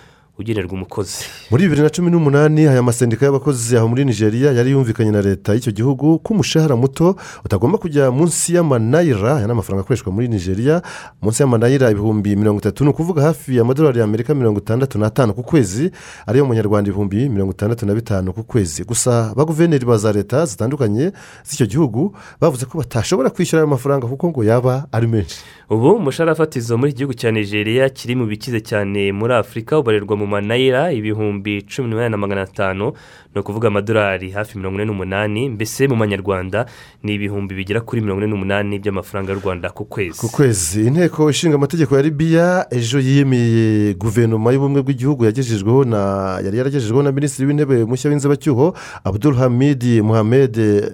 [0.41, 1.25] ugenerwa umukozi.
[1.51, 5.55] Muri bibiri na cumi n'umunani aya masendika y'abakozi aho muri nigeria yari yumvikanye na leta
[5.55, 9.37] y'icyo gihugu ko umushahara muto utagomba kujya munsi y'amanayira.
[9.37, 10.83] Aya ni amafaranga akoreshwa muri nigeria.
[11.23, 15.91] Munsi y'amanayira ibihumbi mirongo itatu ni ukuvuga hafi amadolari y'amerika mirongo itandatu n'atanu ku kwezi
[16.27, 18.85] ariyo mu nyarwanda ibihumbi mirongo itandatu na bitanu ku kwezi.
[18.85, 21.13] Gusa ba guverineri ba za leta zitandukanye
[21.45, 25.37] z'icyo gihugu bavuze ko batashobora kwishyura ayo mafaranga kuko ngo yaba ari menshi.
[25.71, 30.17] Ubu umushahara fatizo muri iki gihugu cya nigeria kiri mu bikize cyane muri afurika ubarerwa
[30.17, 32.93] mu manayira ibihumbi cumi n'umunani na magana atanu
[33.35, 36.67] ni ukuvuga amadolari hafi mirongo ine n'umunani mbese mu manyarwanda
[37.03, 40.19] ni ibihumbi bigera kuri mirongo ine n'umunani by'amafaranga y'u rwanda ku kwezi.
[40.21, 40.87] Ku kwezi.
[40.87, 46.01] Inteko ishinga amategeko ya libiya ejo yiyemeye guverinoma y'ubumwe bw'igihugu yagejejweho na
[46.45, 50.93] yari yaragejejweho na minisitiri w'intebe mushya w'inzibacyuho abdul Dibe- Dibe-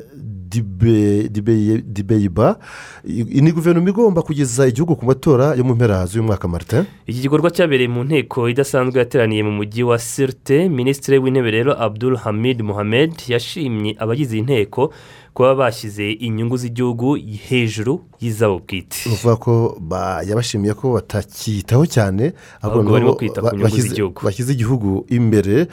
[1.92, 2.58] dibeyiba
[3.04, 7.50] ni guverinoma igomba kugeza igihugu ku matora yo mu mpera z'uyu mwaka marite iki gikorwa
[7.50, 13.12] cyabereye mu nteko idasanzwe yateraniye mu mujyi wa sirte minisitiri w'intebe rero abdul hamid muhammed
[13.28, 14.92] yashimye abagize iyi nteko
[15.36, 17.16] kuba bashyize inyungu z'igihugu
[17.48, 22.32] hejuru y'izabo bwite uvuga ko ba- yabashimiye ko batacyitaho cyane
[22.64, 24.18] Ahubwo barimo kwita ku nyungu z'igihugu.
[24.24, 25.68] bashyize igihugu imbere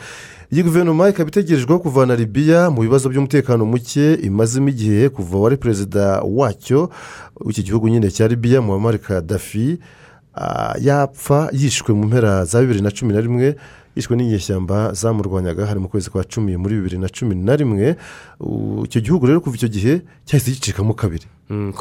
[0.51, 6.20] iyi guverinoma ikaba itegerejweho kuvana libiya mu bibazo by'umutekano muke imazemo igihe kuva wari perezida
[6.28, 6.89] wacyo
[7.39, 9.80] w'iki gihugu nyine cya libiya muhammad kadafi
[10.36, 13.55] ah, yapfa yishwe mu mpera za bibiri na cumi na rimwe
[13.95, 17.95] yishwe n'inyeshyamba zamurwanyaga hari mu kwezi kwa cumi muri bibiri na cumi na rimwe
[18.85, 21.25] icyo gihugu rero kuva icyo gihe cyahise gicikamo kabiri.
[21.49, 21.73] Mm,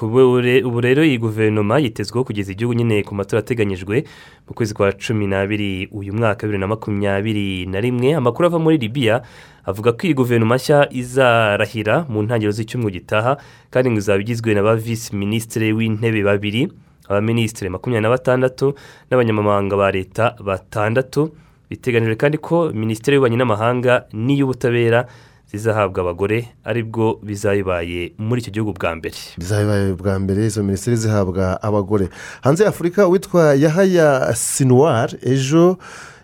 [0.65, 4.05] ubu rero iyi guverinoma yitezweho kugeza igihugu nyine ku matora ateganyijwe
[4.49, 8.15] mu kwezi kwa cumi n'abiri uyu mwaka bibiri na makumyabiri na rimwe.
[8.15, 9.23] Amakuru ava muri libiya
[9.65, 13.39] avuga ko iyi guverinoma nshya izarahira mu ntangiriro z'icyumweru gitaha
[13.71, 16.69] kandi ngo izaba igizwe na ba visi minisitiri w'intebe babiri
[17.09, 18.75] abaminisitiri makumyabiri na batandatu
[19.09, 21.33] n'abanyamabanga ba leta batandatu.
[21.73, 25.07] Biteganijwe kandi ko minisiteri y'ububanyi n'amahanga n'iy'ubutabera
[25.51, 29.17] zizahabwa abagore ari bwo bizayibaye muri icyo gihugu bwa mbere.
[29.41, 32.09] Bizabaye bwa mbere izo minisiteri zihabwa abagore.
[32.45, 35.77] Hanze y'afurika witwa yahaya sinuwari ejo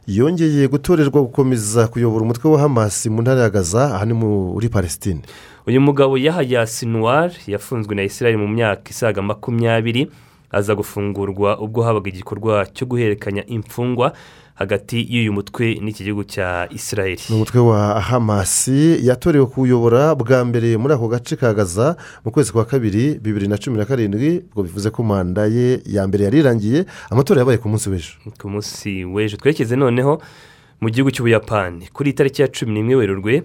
[0.07, 5.21] yongeye gutorerwa gukomeza kuyobora umutwe wa hamasi mu ntara ya gaza aha ni muri palestine.
[5.67, 10.09] Uyu mugabo yahaya sinuwari yafunzwe na israel mu myaka isaga makumyabiri
[10.51, 14.13] aza gufungurwa ubwo habaga igikorwa cyo guhererekanya imfungwa
[14.55, 17.19] hagati y'uyu mutwe n'iki gihugu cya israel.
[17.31, 22.53] Ni umutwe wa hamasi yatorewe kuwuyobora bwa mbere muri ako gace ka gaza mu kwezi
[22.53, 26.39] kwa kabiri bibiri na cumi na karindwi ubwo bivuze ko manda ye ya mbere yari
[26.39, 26.85] irangiye.
[27.11, 28.13] Amatora yabaye ku munsi w'ejo.
[28.41, 29.37] Ku munsi w'ejo.
[29.39, 30.19] Twerekeze noneho
[30.81, 31.87] mu gihugu cy'ubuyapani.
[31.95, 33.43] Kuri itariki ya cumi n'imwe werurwe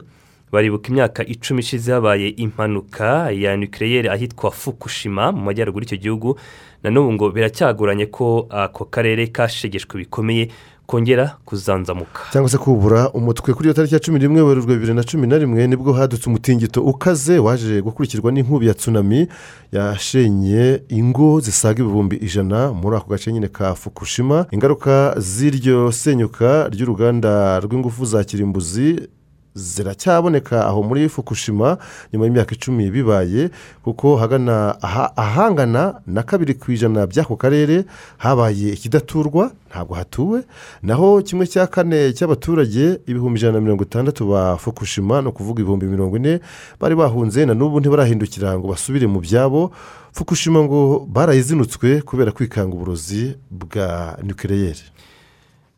[0.54, 6.38] baribuka imyaka icumi ishize habaye impanuka ya nukiriyeri ahitwa fukushima mu majyaruguru y'icyo gihugu.
[6.84, 10.50] Na n'ubu ngo biracyagoranye ko ako karere kashegeshwe bikomeye
[10.86, 12.22] kongera kuzanzamuka.
[12.32, 15.38] Cyangwa se kubura umutwe kuri iyo tariki ya cumi n'imwe werurwe bibiri na cumi na
[15.38, 19.28] rimwe ni bwo hadutse umutingito ukaze waje gukurikirwa n'inkubi ya tsunami
[19.72, 24.46] yashenye ingo zisaga ibihumbi ijana muri ako gace nyine ka fukushima.
[24.52, 29.08] Ingaruka z'iryo senyuka ry'uruganda rw'ingufu za kirimbuzi
[29.56, 31.78] ziracyaboneka aho muri fukushima
[32.14, 33.50] nyuma y'imyaka icumi bibaye
[33.84, 37.86] kuko hagana aha- ahangana na kabiri ku ijana by'ako karere
[38.18, 40.44] habaye ikidaturwa ntabwo hatuwe
[40.82, 45.86] naho kimwe cya kane cy'abaturage ibihumbi ijana na mirongo itandatu ba fukushima ni ukuvuga ibihumbi
[45.86, 46.40] mirongo ine
[46.80, 49.72] bari bahunze na n'ubu ntibarahindukira ngo basubire mu byabo.
[50.14, 54.86] Fukushima ngo barayizinutswe kubera kwikanga uburozi bwa nukiriyeri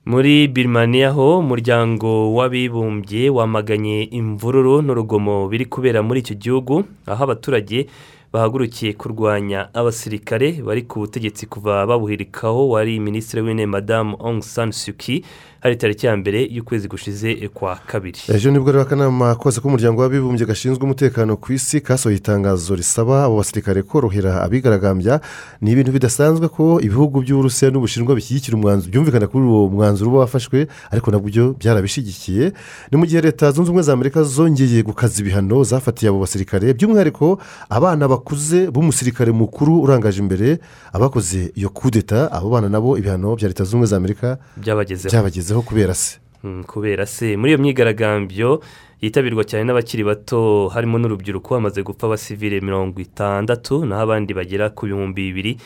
[0.05, 7.89] muri birimaniya ho umuryango w'abibumbye wamaganye imvururu n'urugomo biri kubera muri icyo gihugu aho abaturage
[8.33, 14.93] bahagurukiye kurwanya abasirikare bari ku butegetsi kuva babuhirikaho wari minisitiri w'intebe madamu Aung San Suu
[14.93, 15.23] Kyi
[15.65, 18.19] hari tariki ya mbere y'ukwezi gushize kwa kabiri.
[18.29, 23.23] Ejo ni bwo rero akanama kose k'umuryango w'abibumbye gashinzwe umutekano ku isi kasohoye itangazo risaba
[23.25, 25.21] abo basirikare korohera abigaragambya.
[25.61, 30.67] Ni ibintu bidasanzwe ko ibihugu by'uburusiya n'ubushinwa bishyigikira umwanzuro byumvikana kuri uwo mwanzuro uba wafashwe
[30.93, 32.53] ariko na byo byarabishyigikiye
[32.91, 37.41] ni mu gihe leta zunze ubumwe za amerika zongeye gukaza ibihano zafatiye abo basirikare by'umwihariko
[37.69, 40.59] abana bakuze b'umusirikare mukuru urangaje imbere
[40.93, 45.54] abakoze iyo kudeta abo bana nabo ibihano bya leta zunze ubumwe za amerika byabagezeho.
[45.55, 46.19] Byabagezeho kubera se.
[46.43, 47.37] Mm, kubera se.
[47.37, 48.61] Muri iyo myigaragambyo
[49.01, 54.85] yitabirwa cyane n'abakiri bato harimo n'urubyiruko hamaze gupfa abasivile mirongo itandatu naho abandi bagera ku
[54.85, 55.57] bihumbi bibiri.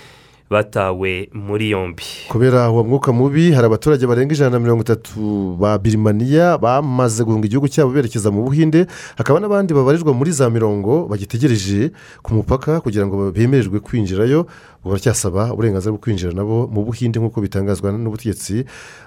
[0.49, 2.03] Batawe muri yombi.
[2.29, 7.45] Kubera uwo mwuka mubi hari abaturage barenga ijana na mirongo itatu ba birimaniya bamaze guhunga
[7.45, 8.85] igihugu cyabo berekeza mu buhinde
[9.15, 11.91] hakaba n'abandi babarirwa muri za mirongo bagitegereje
[12.25, 14.47] ku mupaka kugira ngo bemererwe kwinjirayo
[14.85, 18.65] baracyasaba uburenganzira bwo kwinjira nabo mu buhinde nk'uko bitangazwa n'ubutegetsi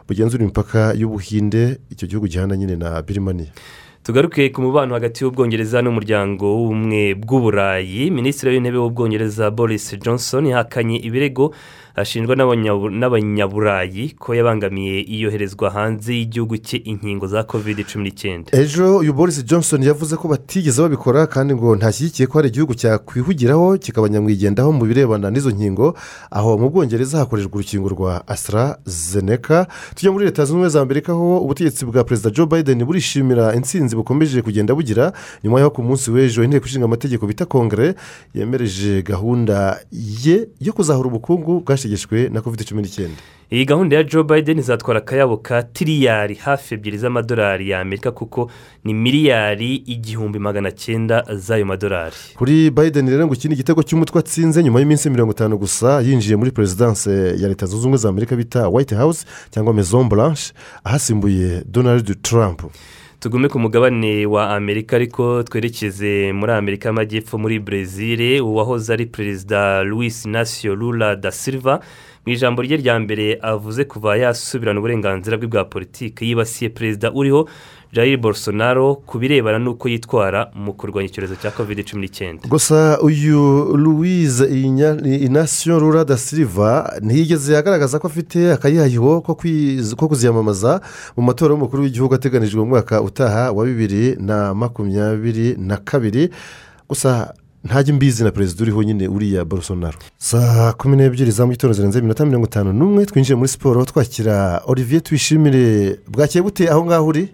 [0.08, 3.50] bugenzura imipaka y'ubuhinde icyo gihugu gihana nyine na birimaniya.
[4.02, 11.54] Tugaruke ku mubano hagati y'ubwongereza n'umuryango w'ubumwe bw'uburayi minisitiri w'intebe w'ubwongereza boris johnson yahakanye ibirego
[11.96, 18.98] ashinjwa n'abanyabu- n'abanyaburayi ko yabangamiye iyoherezwa hanze y'igihugu cye inkingo za covid cumi n'icyenda ejo
[18.98, 24.08] uyu boris johnson yavuze ko batigeze babikora kandi ngo ntashyigikiye ko hari igihugu cyakwihugiraho kikaba
[24.08, 25.94] nyamwigendaho mu birebana n'izo nkingo.
[26.30, 29.66] Aho mu bwongereza hakoreshwa urukingo rwa AstraZeneca.
[29.94, 33.96] Tujya muri leta zunze ubumwe za amerika aho ubutegetsi bwa perezida joe biden burishimira intsinzi
[33.96, 35.12] bukomeje kugenda bugira.
[35.44, 37.94] Nyuma y'aho ku munsi w'ejo inteko ishinga amategeko bita kongere
[38.34, 39.80] yemereje gahunda
[40.24, 43.16] ye yo kuzahura ubukungu bwashegeshwe na covid cumi n'icyenda.
[43.52, 48.50] Iyi gahunda ya joe biden izatwara akayabo ka tiriyari hafi ebyiri z'amadolari y'amerika kuko
[48.84, 52.16] ni miliyari igihumbi magana cyenda z'ayo madolari.
[52.34, 56.36] Kuri biden rero ngo iki ni igitego cy'umutwe atsinze nyuma y'iminsi mirongo itanu gusa yinjiye
[56.36, 60.52] muri perezidanse ya leta zunze ubumwe za amerika bita white house cyangwa maison blanche
[60.84, 62.62] ahasimbuye donald trump.
[63.22, 69.82] Tugume ku mugabane wa amerika ariko twerekeze muri amerika y'amajyepfo muri brezil uwahoze ari perezida
[69.84, 71.80] louis nasio lula da silva
[72.26, 77.48] mu ijambo rye rya mbere avuze kuva yasubirana uburenganzira bwe bwa politiki yibasiye perezida uriho
[77.92, 82.48] jair bolsonaro ku birebana n'uko yitwara mu kurwanya icyorezo cya covid cumi n'icyenda.
[82.48, 84.44] Gusa uyu louise
[85.26, 89.20] inasiyo rura da silva ntiyigeze agaragaza ko afite akayihayiho
[89.96, 90.80] ko kuziyamamaza
[91.16, 96.30] mu matora y'umukuru w'igihugu ateganijwe mu mwaka utaha wa bibiri na makumyabiri na kabiri.
[96.88, 97.34] Gusa
[97.64, 99.98] ntajya imbizi na perezida uriho nyine uriya bolsonaro.
[100.18, 104.62] Saa kumi n'ebyiri za mu gitondo zirenze iminota mirongo itanu n'umwe twinjiye muri siporo twakira
[104.66, 107.28] olivier twishimire bwakeye bute aho ngaho uri?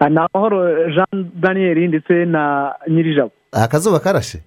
[0.00, 0.58] Ni amahoro
[0.94, 3.30] jean daniel ndetse na nyirijabo.
[3.52, 4.38] Akazuba karashe?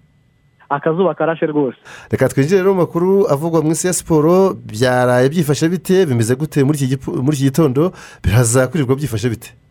[0.69, 1.77] Akazuba karashe rwose.
[2.11, 6.63] Reka twinjire rero mu makuru avugwa mu isi ya siporo byaraye byifashe bite bimeze gute
[6.63, 6.77] muri
[7.33, 7.91] iki gitondo?
[8.23, 9.49] Biraza kwirirwa byifashe bite?
[9.49, 9.68] Ah,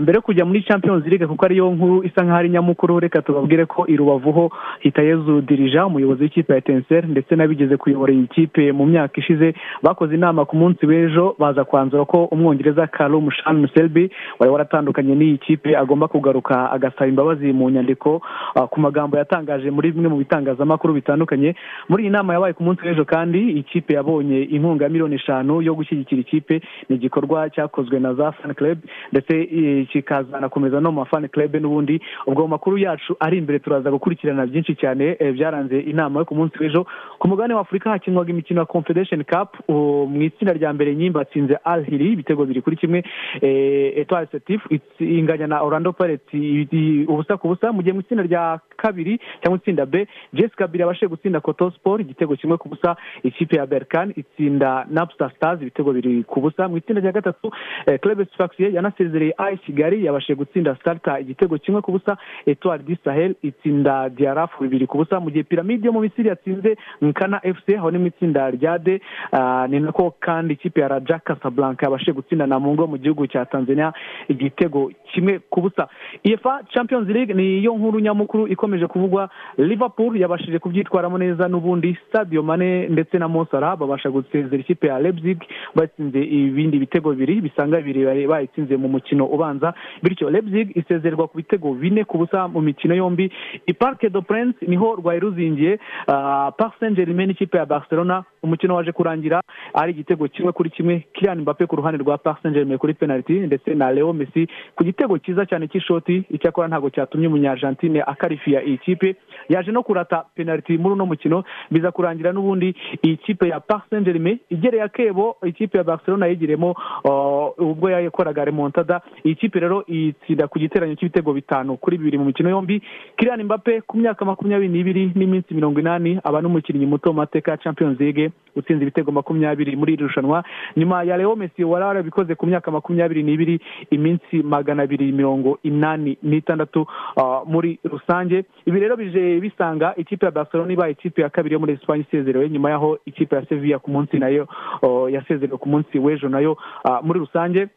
[0.00, 3.66] mbere yo kujya muri champions league kuko ariyo nkuru isa nk'aho ari nyamukuru reka tubabwire
[3.66, 4.50] ko i rubavu ho
[4.80, 10.14] hitayezu dirija umuyobozi w'ikipe ya etenseri ndetse n'abigeze kuyobora iyi kipe mu myaka ishize bakoze
[10.14, 15.76] inama ku munsi w'ejo baza kwanzura ko umwongereza karo mushani muselbi wari waratandukanye n'iyi kipe
[15.76, 18.22] agomba kugaruka agasaba imbabazi mu nyandiko
[18.54, 21.54] ah, ku magambo yatangaje muri bimwe mu bitangazamakuru bitandukanye.
[21.88, 25.74] Muri iyi nama yabaye ku munsi w'ejo kandi ikipe yabonye inkunga ya miliyoni eshanu yo
[25.74, 28.78] gushyigikira ikipe ni igikorwa cyakozwe na za fan club
[29.12, 29.47] ndetse
[29.92, 34.74] kikazanakomeza no mu mafani club n'ubundi ubwo mu makuru yacu ari imbere turaza gukurikirana byinshi
[34.76, 36.86] cyane eh, byaranze inama yo ku munsi w'ejo.
[37.18, 41.56] Ku mugabane wa afurika hakinwaga imikino ya confederation cup mu itsinda rya mbere nyimba atsinze
[41.64, 43.04] al hili ibitego biri kuri kimwe
[43.40, 44.60] eh, etoile setif
[45.00, 49.18] inganya na orlando pirates i- i- ubusa ku busa mu gihe mu itsinda rya kabiri
[49.42, 53.66] cyangwa itsinda b jessica biri yabashije gutsinda koto sport igitego kimwe ku busa ikipe ya
[53.66, 56.68] berkan itsinda napstar stars ibitego biri ku busa.
[56.68, 57.50] Mu itsinda rya gatatu
[57.86, 62.16] eh, club safaxiye yanasezereye ai kigali yabashije gutsinda starta igitego kimwe ku busa
[62.46, 66.76] etoile du sahel itsinda diarafu bibiri ku busa mu gihe piramide yo mu misiri yatsinze
[67.02, 69.00] nkana fc aho ni mu itsinda rya d.
[69.32, 73.92] Ah, ni nako kandi ikipe ya raja casablanca yabashije gutsinda namungo mu gihugu cya tanzania
[74.28, 75.88] igitego kimwe ku busa
[76.24, 79.28] efa champions league ni yo nkuru nyamukuru ikomeje kuvugwa.
[79.58, 85.38] Liverpool yabashije kubyitwaramo neza n'ubundi sadio mane ndetse na mosara babasha gusezera ikipe ya leipzig
[85.74, 91.74] batsinze ibindi bitego bibiri bisanga bibiri bayitsinze mu mukino ubanza bityo leipzig isezererwa ku bitego
[91.74, 93.30] bine ku busa mu mikino yombi.
[93.66, 98.24] I parc de prince ni ho rwari ruzingiye ah, Paris saint germain n'ikipe ya barcelona
[98.42, 99.40] umukino waje kurangira
[99.74, 101.04] ari igitego kimwe kuri kimwe.
[101.12, 104.84] Kylian Mbappe ku ruhande rwa Paris saint germain kuri penalty ndetse na leo messi ku
[104.84, 109.16] gitego cyiza cyane cy'ishoti icyakora ntabwo cyatumye umunyargentine akarifiya iyi kipe.
[109.48, 112.74] Yaje no kurata penalty muri uno mukino biza kurangira n'ubundi
[113.04, 116.70] iyi kipe ya Paris saint germain igereye akebo ikipe ya barcelona yigiremo
[117.04, 122.24] uh, ubwo yakoraga remontada iyi kipe rero itsinda ku giteranyo cy'ibitego bitanu kuri bibiri mu
[122.24, 122.82] mikino yombi.
[123.16, 127.56] Kylian Mbappe ku myaka makumyabiri n'ibiri n'iminsi mirongo inani aba n'umukinnyi muto mu mateka ya
[127.56, 130.44] champions league utsinze ibitego makumyabiri muri iri rushanwa.
[130.76, 133.60] Nyuma ya leo messi wari warabikoze ku myaka makumyabiri n'ibiri
[133.90, 138.44] iminsi magana abiri mirongo inani n'itandatu uh, muri rusange.
[138.66, 142.48] Ibi rero bije bisanga ikipe ya barcelona ibaye ikipe ya kabiri yo muri esipanye isezerewe
[142.50, 144.46] nyuma y'aho ikipe ya sevilla ku munsi na yo
[144.82, 146.52] uh, yasezerewe ku munsi w'ejo na yo
[146.84, 147.68] uh, muri rusange.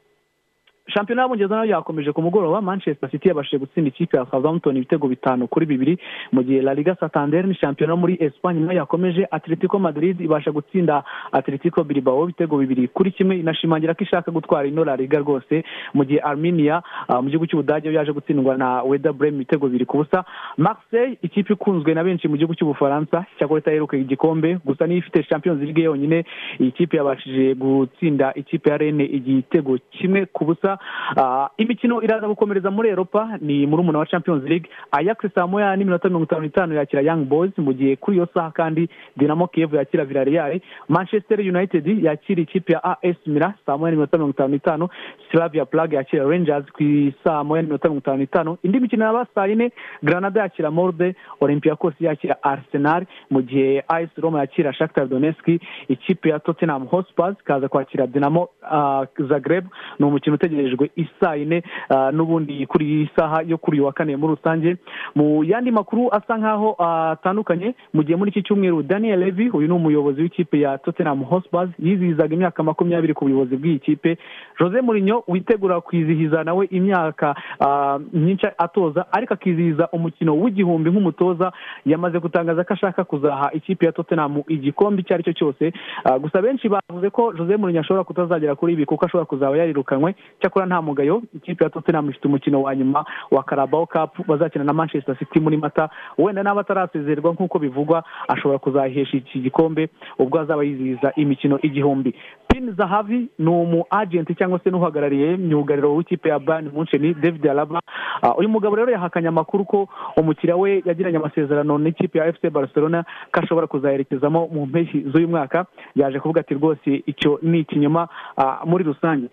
[0.87, 5.07] Shampiyona y'abongereza na yo yakomeje ku mugoroba manchester city yabashije gutsinda ikipe ya southampton ibitego
[5.07, 5.97] bitanu kuri bibiri.
[6.31, 9.27] Mu gihe la liga santander ni shampiyona yo muri esipanye na yo yakomeje.
[9.31, 13.37] Atletico madrid ibasha gutsinda atletico bilbao ibitego bibiri kuri kimwe.
[13.39, 15.63] Inashimangira ko ishaka gutwara ino la liga rwose.
[15.93, 19.97] Mu gihe armenia ah, mu gihugu cy'ubudage yaje gutsindwa na weda brem ibitego bibiri ku
[19.97, 20.25] busa.
[20.57, 23.25] Marseille ikipe ikunzwe na benshi mu gihugu cy'ubufaransa.
[23.37, 24.57] Cyakora itaheruka igikombe.
[24.65, 26.25] Gusa niyo ifite champions league yonyine
[26.59, 30.70] iyi kipe yabashije gutsinda ikipe ya rene igitego kimwe ku busa.
[31.17, 34.69] Ah, imikino iraza gukomereza muri eropa ni muri umuna wa champions league.
[34.91, 38.51] Ajax saa moya n'iminota mirongo itanu n'itanu yakira young boys mu gihe kuri iyo saha
[38.51, 40.59] kandi dinamo kiyevu yakira villarreal.
[40.89, 44.87] Manchester united yakira ikipe ya as mira saa moya n'iminota mirongo itanu n'itanu.
[45.31, 46.83] Slavia prague yakira rangers ku
[47.23, 48.57] saa moya n'iminota mirongo itanu n'itanu.
[48.63, 49.71] Indi mikino yaba saa yine
[50.03, 55.47] granada yakira morde olympiacos yakira arsenal mu gihe as roma yakira shakhtar donetsk.
[55.89, 59.65] Ikipe ya tottenham hotspurs ikaza kwakira dinamo ah, zagreb.
[59.99, 64.35] Ni umukino utegerejwe isaa ah, n'ubundi kuri iyi saha yo kuri uyu wa kane muri
[64.35, 64.77] rusange.
[65.15, 69.67] Mu yandi makuru asa nkaho ah, atandukanye mu gihe muri iki cyumweru daniel levy uyu
[69.67, 74.17] ni umuyobozi w'ikipe ya tottenham hotspurs yizihizaga imyaka makumyabiri ku buyobozi bw'iyi kipe.
[74.59, 81.51] Jose Mourinho witegura kwizihiza nawe imyaka ah, myinshi atoza ariko akizihiza umukino w'igihumbi nk'umutoza
[81.85, 85.73] yamaze gutangaza ko ashaka kuzaha ikipe ya tottenham igikombe icyo ari cyo cyose.
[86.21, 90.50] Gusa benshi bavuze ko jose Mourinho ashobora kutazagera kuri ibi kuko ashobora kuzaba yarirukanywe cyakora
[90.51, 94.73] icyakora nta mugayo ikipe ya tottenham ifite umukino wa nyuma wa carabao cup bazakina na
[94.73, 95.89] manchester city muri mata.
[96.17, 99.89] Wenda n'aba atarasezererwa nk'uko bivugwa ashobora kuzahesha iki gikombe
[100.19, 102.13] ubwo azaba yizihiza imikino igihumbi.
[102.47, 107.79] Pin zahavi ni umu agenti cyangwa se n'uhagarariye myugariro w'ikipe ya bayern muncheni david araba
[108.23, 113.03] Ah, uyu mugabo rero yahakanye amakuru ko umukiriya we yagiranye amasezerano n'ikipe ya fc barcelona
[113.33, 115.65] ko ashobora kuzayerekezamo mu mpeshyi z'uyu mwaka.
[115.95, 119.27] Yaje kuvuga ati rwose icyo ni ikinyoma ah, muri rusange.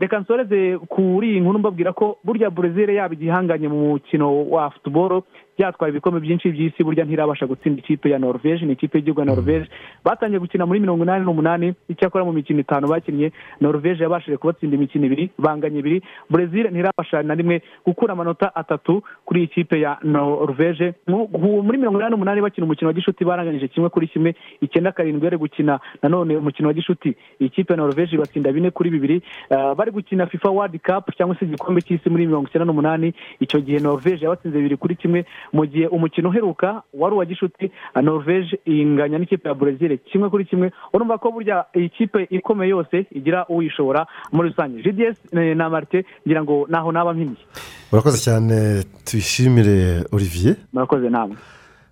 [0.00, 5.22] Reka nsoreze kuri iyi nkuru mbabwira ko burya brezil yaba igihanganye mu mukino wa futuboro
[5.58, 9.66] byatwara ibikombe byinshi by'isi burya ntirabasha gutsinda ikipe ya norvege ni ikipe y'igihugu ya norvege
[10.04, 15.06] batangiye gukina muri mirongo inani n'umunani icyakora mu mikino itanu bakinnye norvege yabashije kubatsinda imikino
[15.06, 16.02] ibiri banganya ibiri.
[16.30, 21.78] Brezil ntirabasha na rimwe gukura amanota atatu kuri iyi kipe ya norvege Mu- mu- muri
[21.78, 25.80] mirongo inani n'umunani bakina umukino wa gishuti baranganyije kimwe kuri kimwe icyenda karindwi bari gukina.
[26.02, 29.22] Nanone umukino wa gishuti iyi kipe ya norvege ibatsinda bine kuri bibiri.
[29.50, 33.14] Ah, bari gukina fifa world cup cyangwa se igikombe cy'isi muri mirongo icyenda n'umunani.
[33.40, 37.70] Icyo gihe norvege yabatsinze bibiri kuri kimwe mu gihe umukino uheruka wari uwa gishuti
[38.02, 43.06] norvege inganya n'ikipe ya brezil kimwe kuri kimwe urumva ko burya iyi kipe ikomeye yose
[43.10, 44.82] igira uyishobora muri rusange.
[44.82, 47.36] Gds na marite ngira ngo naho naba mpiniye
[47.92, 50.56] urakoze cyane tuyishimire olivier.
[50.72, 51.36] Murakoze namwe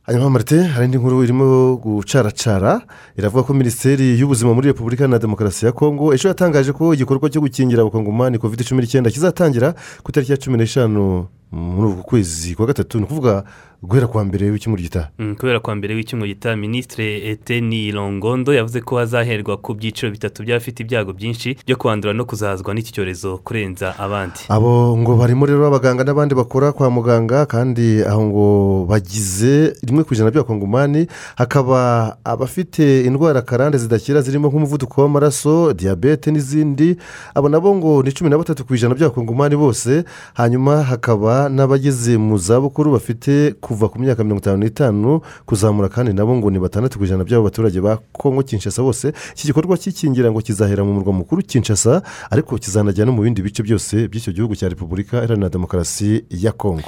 [0.07, 2.81] hanyuma marite hari indi nkuru irimo gucaracara.
[3.19, 7.41] Iravuga ko minisiteri y'ubuzima muri repubulika na demokarasi ya kongo ejo yatangaje ko igikorwa cyo
[7.41, 9.73] gukingira abakongomani covid cumi n'icyenda kizatangira
[10.03, 11.29] ku itariki ya cumi n'eshanu.
[11.53, 13.45] Muri uku kwezi kwa gatatu ni ukuvuga
[13.83, 15.09] guhera kwa mbere w'icyumweru gitaha.
[15.19, 20.43] Mm, kubera kwa mbere w'icyumweru gitaha minisitiri eteni longondo yavuze ko hazaherwa ku byiciro bitatu
[20.43, 24.41] by'abafite ibyago byinshi byo kwandura no kuzahazwa n'iki cyorezo kurenza abandi.
[24.49, 28.47] Abo ngo barimo rero abaganga n'abandi bakora kwa muganga kandi aho ngo
[28.89, 36.97] bagize rimwe ku ijana by'abakongomani hakaba abafite indwara karande zidakira zirimo nk'umuvuduko w'amaraso diyabete n'izindi
[37.35, 40.05] abo nabo ngo ni cumi na batatu ku ijana by'abakongomani bose
[40.37, 46.37] hanyuma hakaba n'abageze mu zabukuru bafite kuva ku myaka mirongo itanu n'itanu kuzamura kandi nabo
[46.37, 49.13] ngo ni batandatu ku ijana by'abo baturage ba kongo kinshasa bose.
[49.35, 53.63] Iki gikorwa cy'ikingira ngo kizahera mu murwa mukuru kinshasa ariko kizanajya no mu bindi bice
[53.63, 56.85] byose by'icyo gihugu cya repubulika iharanira demokarasi ya kongo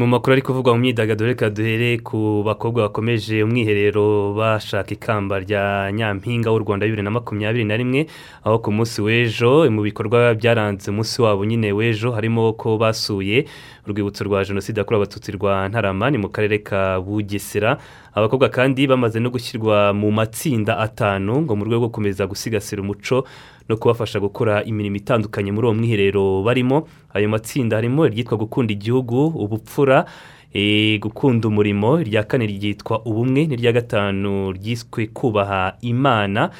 [0.00, 5.92] mu makuru ari kuvugwa mu myidagaduro reka duhere ku bakobwa bakomeje umwiherero bashaka ikamba rya
[5.92, 8.06] nyampinga w'u rwanda bibiri na makumyabiri na rimwe
[8.40, 13.44] aho ku munsi w'ejo mu bikorwa byaranze umunsi wabo nyine w'ejo harimo ko basuye
[13.84, 17.76] urwibutso rwa jenoside yakorewe abatutsi rwa ntarama ni mu karere ka bugesera.
[18.14, 23.22] Abakobwa kandi bamaze no gushyirwa mu matsinda atanu ngo mu rwego rwo gukomeza gusigasira umuco
[23.70, 26.88] no kubafasha gukora imirimo itandukanye muri uwo mwiherero barimo.
[27.14, 30.04] Ayo matsinda harimo iryitwa gukunda igihugu ubupfura
[30.52, 36.50] eh, gukunda umurimo irya kane ryitwa ubumwe n'irya gatanu ryiswe kubaha imana.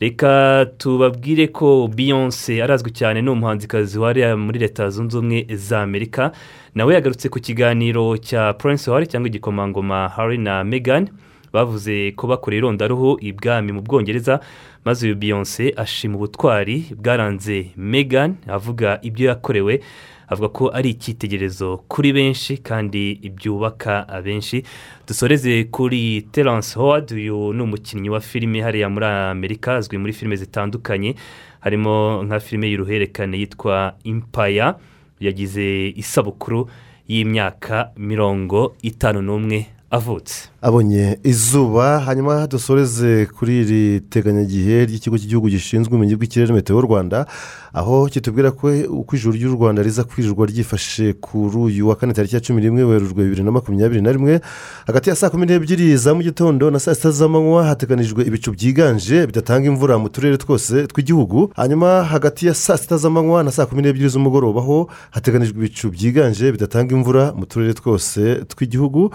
[0.00, 6.32] Reka tubabwire ko beyonce arazwi cyane ni umuhanzikazi wari muri leta zunze ubumwe za amerika.
[6.74, 11.08] Nawe yagarutse ku kiganiro cya prince Harry cyangwa igikomangoma Harry na megan
[11.56, 14.40] bavuze ko bakora irondaruhu ibwami mu bwongereza
[14.84, 19.80] maze uyu beyonce ashima ubutwari bwaranze megan avuga ibyo yakorewe
[20.28, 24.62] avuga ko ari icyitegererezo kuri benshi kandi byubaka abenshi.
[25.06, 30.36] Dusoreze kuri terence howard uyu ni umukinnyi wa filime hariya muri amerika azwi muri filime
[30.36, 31.14] zitandukanye
[31.62, 34.74] harimo nka filime y'uruhererekane yitwa impaya
[35.20, 36.66] yagize isabukuru
[37.08, 39.66] y'imyaka mirongo itanu n'umwe.
[39.90, 40.48] Avutse.
[40.62, 47.26] Abonye izuba hanyuma dusoreze kuri iri teganyagihe ry'ikigo cy'igihugu gishinzwe ubumenyi bw'ikirere meteo rwanda
[47.72, 52.34] aho kitubwira ko uko ijuru ry'u rwanda riza kwirirwa ryifashe kuri uyu wa kane tariki
[52.34, 54.40] ya cumi n'imwe werurwe bibiri na makumyabiri na rimwe
[54.86, 59.26] hagati ya saa kumi n'ebyiri za mu gitondo na saa sita z'amanywa hateganijwe ibicu byiganje
[59.26, 63.82] bidatanga imvura mu turere twose tw'igihugu hanyuma hagati ya saa sita z'amanywa na saa kumi
[63.82, 69.10] n'ebyiri z'umugoroba ho hateganijwe ibicu byiganje bidatanga imvura mu turere twose tw'igihugu.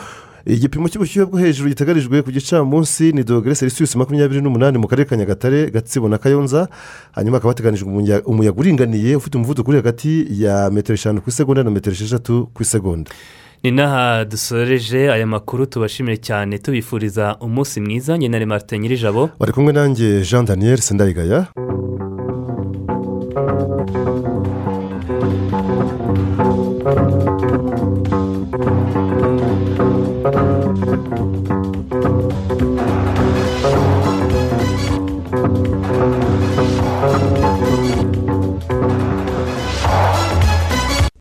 [0.45, 5.15] Igipimo cy'ubushyuhe bwo hejuru giteganijwe ku gicamunsi ni dogere selisiyusi makumyabiri n'umunani mu karere ka
[5.15, 6.67] nyagatare gatsibo na kayonza.
[7.11, 11.63] Hanyuma hakaba hateganijwe umuya- umuyaga uringaniye ufite umuvuduko uri hagati ya metero eshanu ku isegonda
[11.63, 13.11] na metero esheshatu ku isegonda.
[13.63, 18.17] Ni n'aha dusoreje aya makuru tubashimire cyane tubifuriza umunsi mwiza.
[18.17, 19.29] Ngenere marite nyirijabo.
[19.39, 21.47] Bari kumwe nanjye jean daniel sendayigaya.